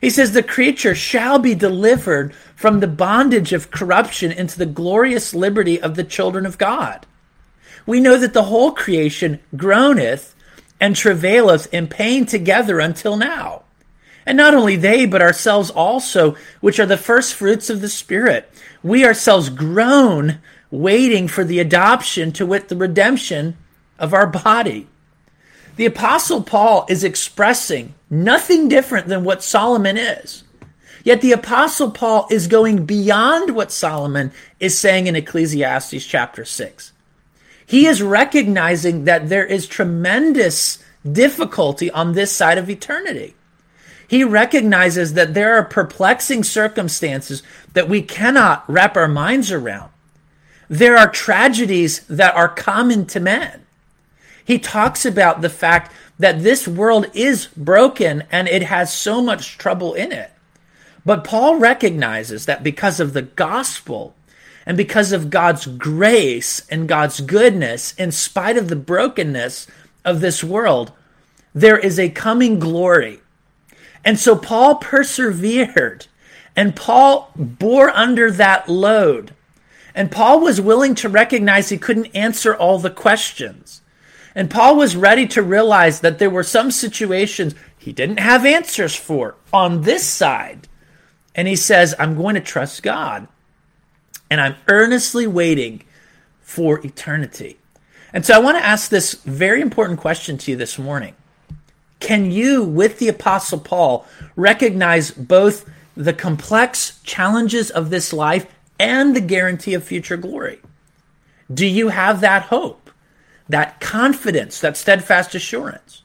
He 0.00 0.10
says 0.10 0.32
the 0.32 0.42
creature 0.42 0.94
shall 0.94 1.40
be 1.40 1.54
delivered 1.56 2.32
from 2.54 2.78
the 2.78 2.86
bondage 2.86 3.52
of 3.52 3.72
corruption 3.72 4.30
into 4.30 4.58
the 4.58 4.66
glorious 4.66 5.34
liberty 5.34 5.80
of 5.80 5.96
the 5.96 6.04
children 6.04 6.46
of 6.46 6.56
God. 6.56 7.04
We 7.84 8.00
know 8.00 8.16
that 8.16 8.32
the 8.32 8.44
whole 8.44 8.70
creation 8.70 9.40
groaneth 9.56 10.34
and 10.80 10.94
travaileth 10.94 11.72
in 11.74 11.88
pain 11.88 12.26
together 12.26 12.78
until 12.78 13.16
now. 13.16 13.62
And 14.24 14.36
not 14.36 14.54
only 14.54 14.76
they, 14.76 15.04
but 15.04 15.20
ourselves 15.22 15.70
also, 15.70 16.36
which 16.60 16.78
are 16.78 16.86
the 16.86 16.96
first 16.96 17.34
fruits 17.34 17.68
of 17.68 17.80
the 17.80 17.88
Spirit 17.88 18.50
we 18.82 19.04
ourselves 19.04 19.48
groan, 19.48 20.38
waiting 20.70 21.28
for 21.28 21.44
the 21.44 21.58
adoption 21.58 22.32
to 22.32 22.46
wit 22.46 22.68
the 22.68 22.76
redemption 22.76 23.56
of 23.98 24.14
our 24.14 24.26
body. 24.26 24.86
The 25.76 25.86
Apostle 25.86 26.42
Paul 26.42 26.86
is 26.88 27.04
expressing 27.04 27.94
nothing 28.08 28.68
different 28.68 29.06
than 29.06 29.24
what 29.24 29.42
Solomon 29.42 29.96
is. 29.96 30.44
Yet 31.04 31.22
the 31.22 31.32
Apostle 31.32 31.90
Paul 31.90 32.26
is 32.30 32.46
going 32.46 32.84
beyond 32.84 33.54
what 33.54 33.72
Solomon 33.72 34.32
is 34.58 34.78
saying 34.78 35.06
in 35.06 35.16
Ecclesiastes 35.16 36.04
chapter 36.04 36.44
6. 36.44 36.92
He 37.64 37.86
is 37.86 38.02
recognizing 38.02 39.04
that 39.04 39.28
there 39.28 39.46
is 39.46 39.66
tremendous 39.66 40.82
difficulty 41.10 41.90
on 41.90 42.12
this 42.12 42.32
side 42.32 42.58
of 42.58 42.68
eternity. 42.68 43.34
He 44.10 44.24
recognizes 44.24 45.12
that 45.12 45.34
there 45.34 45.54
are 45.54 45.62
perplexing 45.62 46.42
circumstances 46.42 47.44
that 47.74 47.88
we 47.88 48.02
cannot 48.02 48.68
wrap 48.68 48.96
our 48.96 49.06
minds 49.06 49.52
around. 49.52 49.92
There 50.68 50.96
are 50.96 51.08
tragedies 51.08 52.00
that 52.08 52.34
are 52.34 52.48
common 52.48 53.06
to 53.06 53.20
men. 53.20 53.64
He 54.44 54.58
talks 54.58 55.06
about 55.06 55.42
the 55.42 55.48
fact 55.48 55.92
that 56.18 56.42
this 56.42 56.66
world 56.66 57.06
is 57.14 57.46
broken 57.56 58.24
and 58.32 58.48
it 58.48 58.64
has 58.64 58.92
so 58.92 59.22
much 59.22 59.56
trouble 59.58 59.94
in 59.94 60.10
it. 60.10 60.32
But 61.06 61.22
Paul 61.22 61.60
recognizes 61.60 62.46
that 62.46 62.64
because 62.64 62.98
of 62.98 63.12
the 63.12 63.22
gospel 63.22 64.16
and 64.66 64.76
because 64.76 65.12
of 65.12 65.30
God's 65.30 65.66
grace 65.66 66.66
and 66.68 66.88
God's 66.88 67.20
goodness, 67.20 67.94
in 67.94 68.10
spite 68.10 68.56
of 68.56 68.70
the 68.70 68.74
brokenness 68.74 69.68
of 70.04 70.20
this 70.20 70.42
world, 70.42 70.90
there 71.54 71.78
is 71.78 71.96
a 72.00 72.10
coming 72.10 72.58
glory 72.58 73.20
and 74.04 74.18
so 74.18 74.36
Paul 74.36 74.76
persevered 74.76 76.06
and 76.56 76.76
Paul 76.76 77.30
bore 77.36 77.90
under 77.90 78.30
that 78.32 78.68
load. 78.68 79.34
And 79.94 80.10
Paul 80.10 80.40
was 80.40 80.60
willing 80.60 80.94
to 80.96 81.08
recognize 81.08 81.68
he 81.68 81.78
couldn't 81.78 82.14
answer 82.14 82.54
all 82.54 82.78
the 82.78 82.90
questions. 82.90 83.82
And 84.34 84.50
Paul 84.50 84.76
was 84.76 84.96
ready 84.96 85.26
to 85.28 85.42
realize 85.42 86.00
that 86.00 86.18
there 86.18 86.30
were 86.30 86.42
some 86.42 86.70
situations 86.70 87.54
he 87.76 87.92
didn't 87.92 88.20
have 88.20 88.46
answers 88.46 88.94
for 88.94 89.36
on 89.52 89.82
this 89.82 90.06
side. 90.06 90.68
And 91.34 91.48
he 91.48 91.56
says, 91.56 91.94
I'm 91.98 92.16
going 92.16 92.34
to 92.36 92.40
trust 92.40 92.82
God. 92.82 93.26
And 94.30 94.40
I'm 94.40 94.56
earnestly 94.68 95.26
waiting 95.26 95.82
for 96.40 96.84
eternity. 96.84 97.58
And 98.12 98.24
so 98.24 98.34
I 98.34 98.38
want 98.38 98.58
to 98.58 98.64
ask 98.64 98.90
this 98.90 99.14
very 99.14 99.60
important 99.60 99.98
question 99.98 100.38
to 100.38 100.50
you 100.50 100.56
this 100.56 100.78
morning. 100.78 101.14
Can 102.00 102.30
you, 102.30 102.64
with 102.64 102.98
the 102.98 103.08
Apostle 103.08 103.60
Paul, 103.60 104.06
recognize 104.34 105.10
both 105.10 105.68
the 105.96 106.14
complex 106.14 106.98
challenges 107.04 107.70
of 107.70 107.90
this 107.90 108.12
life 108.12 108.46
and 108.78 109.14
the 109.14 109.20
guarantee 109.20 109.74
of 109.74 109.84
future 109.84 110.16
glory? 110.16 110.60
Do 111.52 111.66
you 111.66 111.88
have 111.88 112.20
that 112.20 112.44
hope, 112.44 112.90
that 113.48 113.80
confidence, 113.80 114.60
that 114.60 114.76
steadfast 114.76 115.34
assurance? 115.34 116.02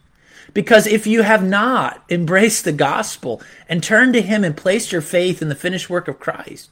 Because 0.53 0.87
if 0.87 1.07
you 1.07 1.21
have 1.21 1.43
not 1.43 2.03
embraced 2.09 2.65
the 2.65 2.71
gospel 2.71 3.41
and 3.67 3.81
turned 3.81 4.13
to 4.13 4.21
Him 4.21 4.43
and 4.43 4.55
placed 4.55 4.91
your 4.91 5.01
faith 5.01 5.41
in 5.41 5.49
the 5.49 5.55
finished 5.55 5.89
work 5.89 6.07
of 6.07 6.19
Christ, 6.19 6.71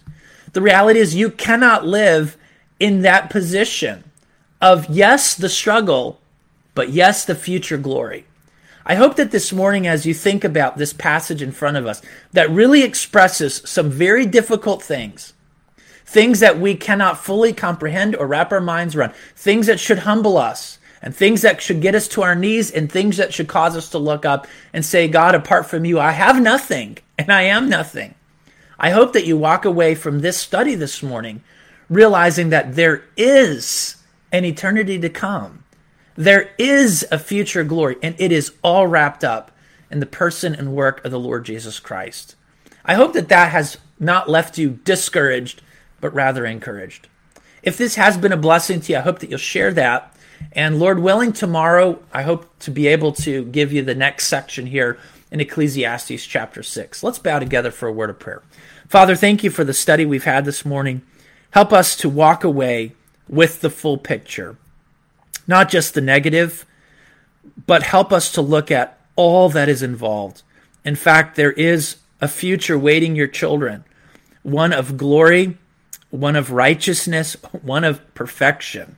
the 0.52 0.62
reality 0.62 1.00
is 1.00 1.16
you 1.16 1.30
cannot 1.30 1.86
live 1.86 2.38
in 2.80 3.02
that 3.02 3.30
position 3.30 4.04
of, 4.62 4.90
yes, 4.90 5.36
the 5.36 5.50
struggle, 5.50 6.20
but 6.76 6.90
yes, 6.90 7.26
the 7.26 7.36
future 7.36 7.78
glory. 7.78 8.26
I 8.86 8.96
hope 8.96 9.16
that 9.16 9.32
this 9.32 9.54
morning, 9.54 9.88
as 9.88 10.06
you 10.06 10.14
think 10.14 10.44
about 10.44 10.78
this 10.78 10.92
passage 10.92 11.42
in 11.42 11.52
front 11.52 11.78
of 11.78 11.86
us, 11.86 12.02
that 12.34 12.50
really 12.50 12.84
expresses 12.84 13.62
some 13.66 13.90
very 13.90 14.26
difficult 14.26 14.84
things, 14.84 15.34
things 16.06 16.42
that 16.42 16.60
we 16.60 16.76
cannot 16.76 17.24
fully 17.24 17.54
comprehend 17.54 18.16
or 18.16 18.28
wrap 18.28 18.52
our 18.52 18.60
minds 18.60 18.96
around, 18.96 19.14
things 19.36 19.68
that 19.68 19.80
should 19.80 20.00
humble 20.00 20.38
us, 20.38 20.80
and 21.02 21.16
things 21.16 21.42
that 21.42 21.62
should 21.62 21.82
get 21.82 21.96
us 21.96 22.08
to 22.10 22.24
our 22.24 22.36
knees, 22.36 22.72
and 22.72 22.92
things 22.92 23.18
that 23.18 23.34
should 23.34 23.48
cause 23.48 23.78
us 23.78 23.90
to 23.90 23.98
look 23.98 24.26
up 24.26 24.48
and 24.74 24.84
say, 24.84 25.08
God, 25.08 25.34
apart 25.34 25.66
from 25.66 25.86
you, 25.86 26.00
I 26.00 26.12
have 26.12 26.42
nothing, 26.42 26.98
and 27.18 27.32
I 27.32 27.44
am 27.44 27.70
nothing. 27.70 28.16
I 28.78 28.90
hope 28.90 29.14
that 29.14 29.26
you 29.26 29.38
walk 29.38 29.64
away 29.64 29.96
from 29.96 30.20
this 30.20 30.38
study 30.38 30.76
this 30.76 31.02
morning 31.02 31.42
realizing 31.90 32.50
that 32.50 32.76
there 32.76 33.04
is 33.16 33.98
an 34.32 34.44
eternity 34.44 35.00
to 35.00 35.10
come 35.10 35.63
there 36.16 36.52
is 36.58 37.06
a 37.12 37.20
future 37.20 37.64
glory, 37.64 37.98
and 38.02 38.16
it 38.18 38.32
is 38.32 38.54
all 38.62 38.88
wrapped 38.88 39.24
up 39.24 39.52
in 39.90 40.00
the 40.00 40.06
person 40.06 40.54
and 40.56 40.76
work 40.76 41.04
of 41.06 41.12
the 41.12 41.20
Lord 41.20 41.46
Jesus 41.46 41.80
Christ. 41.80 42.36
I 42.86 42.96
hope 42.96 43.14
that 43.14 43.30
that 43.30 43.52
has 43.52 43.78
not 44.00 44.30
left 44.30 44.58
you 44.58 44.80
discouraged, 44.84 45.62
but 46.02 46.14
rather 46.14 46.46
encouraged. 46.46 47.08
If 47.62 47.78
this 47.78 47.96
has 47.96 48.18
been 48.18 48.34
a 48.34 48.38
blessing 48.38 48.82
to 48.82 48.92
you, 48.92 48.98
I 48.98 49.02
hope 49.02 49.20
that 49.20 49.30
you'll 49.30 49.40
share 49.40 49.72
that. 49.74 50.16
And 50.52 50.80
Lord 50.80 51.00
willing, 51.00 51.32
tomorrow 51.32 52.00
I 52.12 52.24
hope 52.24 52.60
to 52.60 52.72
be 52.72 52.88
able 52.88 53.14
to 53.14 53.46
give 53.46 53.72
you 53.72 53.82
the 53.82 53.96
next 53.96 54.28
section 54.28 54.66
here 54.66 55.00
in 55.32 55.40
Ecclesiastes 55.40 56.26
chapter 56.26 56.62
6. 56.62 57.04
Let's 57.04 57.20
bow 57.20 57.40
together 57.40 57.72
for 57.72 57.88
a 57.88 57.94
word 57.94 58.10
of 58.10 58.20
prayer. 58.20 58.44
Father, 58.88 59.16
thank 59.16 59.44
you 59.44 59.50
for 59.50 59.64
the 59.64 59.74
study 59.74 60.06
we've 60.06 60.26
had 60.26 60.46
this 60.46 60.66
morning. 60.66 61.02
Help 61.52 61.72
us 61.72 61.96
to 61.98 62.10
walk 62.10 62.44
away 62.44 62.94
with 63.30 63.62
the 63.62 63.70
full 63.70 63.98
picture, 63.98 64.58
not 65.48 65.70
just 65.70 65.94
the 65.94 66.02
negative, 66.02 66.66
but 67.66 67.84
help 67.84 68.12
us 68.12 68.32
to 68.34 68.42
look 68.42 68.72
at 68.72 69.00
all 69.16 69.50
that 69.50 69.70
is 69.70 69.84
involved. 69.84 70.42
In 70.84 70.96
fact, 70.96 71.36
there 71.36 71.52
is 71.52 71.98
a 72.22 72.28
future 72.28 72.78
waiting 72.78 73.16
your 73.16 73.28
children, 73.28 73.84
one 74.42 74.74
of 74.74 74.98
glory, 74.98 75.58
one 76.10 76.36
of 76.36 76.52
righteousness, 76.52 77.36
one 77.62 77.84
of 77.84 78.14
perfection. 78.14 78.98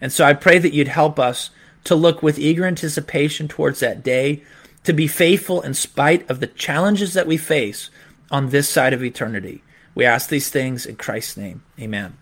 And 0.00 0.12
so 0.12 0.24
I 0.24 0.34
pray 0.34 0.58
that 0.58 0.72
you'd 0.72 0.88
help 0.88 1.18
us 1.18 1.50
to 1.84 1.94
look 1.94 2.22
with 2.22 2.38
eager 2.38 2.64
anticipation 2.64 3.48
towards 3.48 3.80
that 3.80 4.02
day, 4.02 4.42
to 4.84 4.92
be 4.92 5.06
faithful 5.06 5.60
in 5.62 5.74
spite 5.74 6.28
of 6.30 6.40
the 6.40 6.46
challenges 6.46 7.14
that 7.14 7.26
we 7.26 7.36
face 7.36 7.90
on 8.30 8.50
this 8.50 8.68
side 8.68 8.92
of 8.92 9.04
eternity. 9.04 9.62
We 9.94 10.04
ask 10.04 10.28
these 10.28 10.48
things 10.48 10.86
in 10.86 10.96
Christ's 10.96 11.36
name. 11.36 11.62
Amen. 11.78 12.18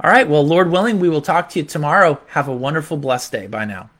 All 0.00 0.10
right. 0.10 0.28
Well, 0.28 0.46
Lord 0.46 0.70
willing, 0.70 1.00
we 1.00 1.08
will 1.08 1.22
talk 1.22 1.48
to 1.50 1.58
you 1.58 1.64
tomorrow. 1.64 2.20
Have 2.28 2.48
a 2.48 2.54
wonderful, 2.54 2.96
blessed 2.96 3.32
day. 3.32 3.46
Bye 3.46 3.64
now. 3.64 3.90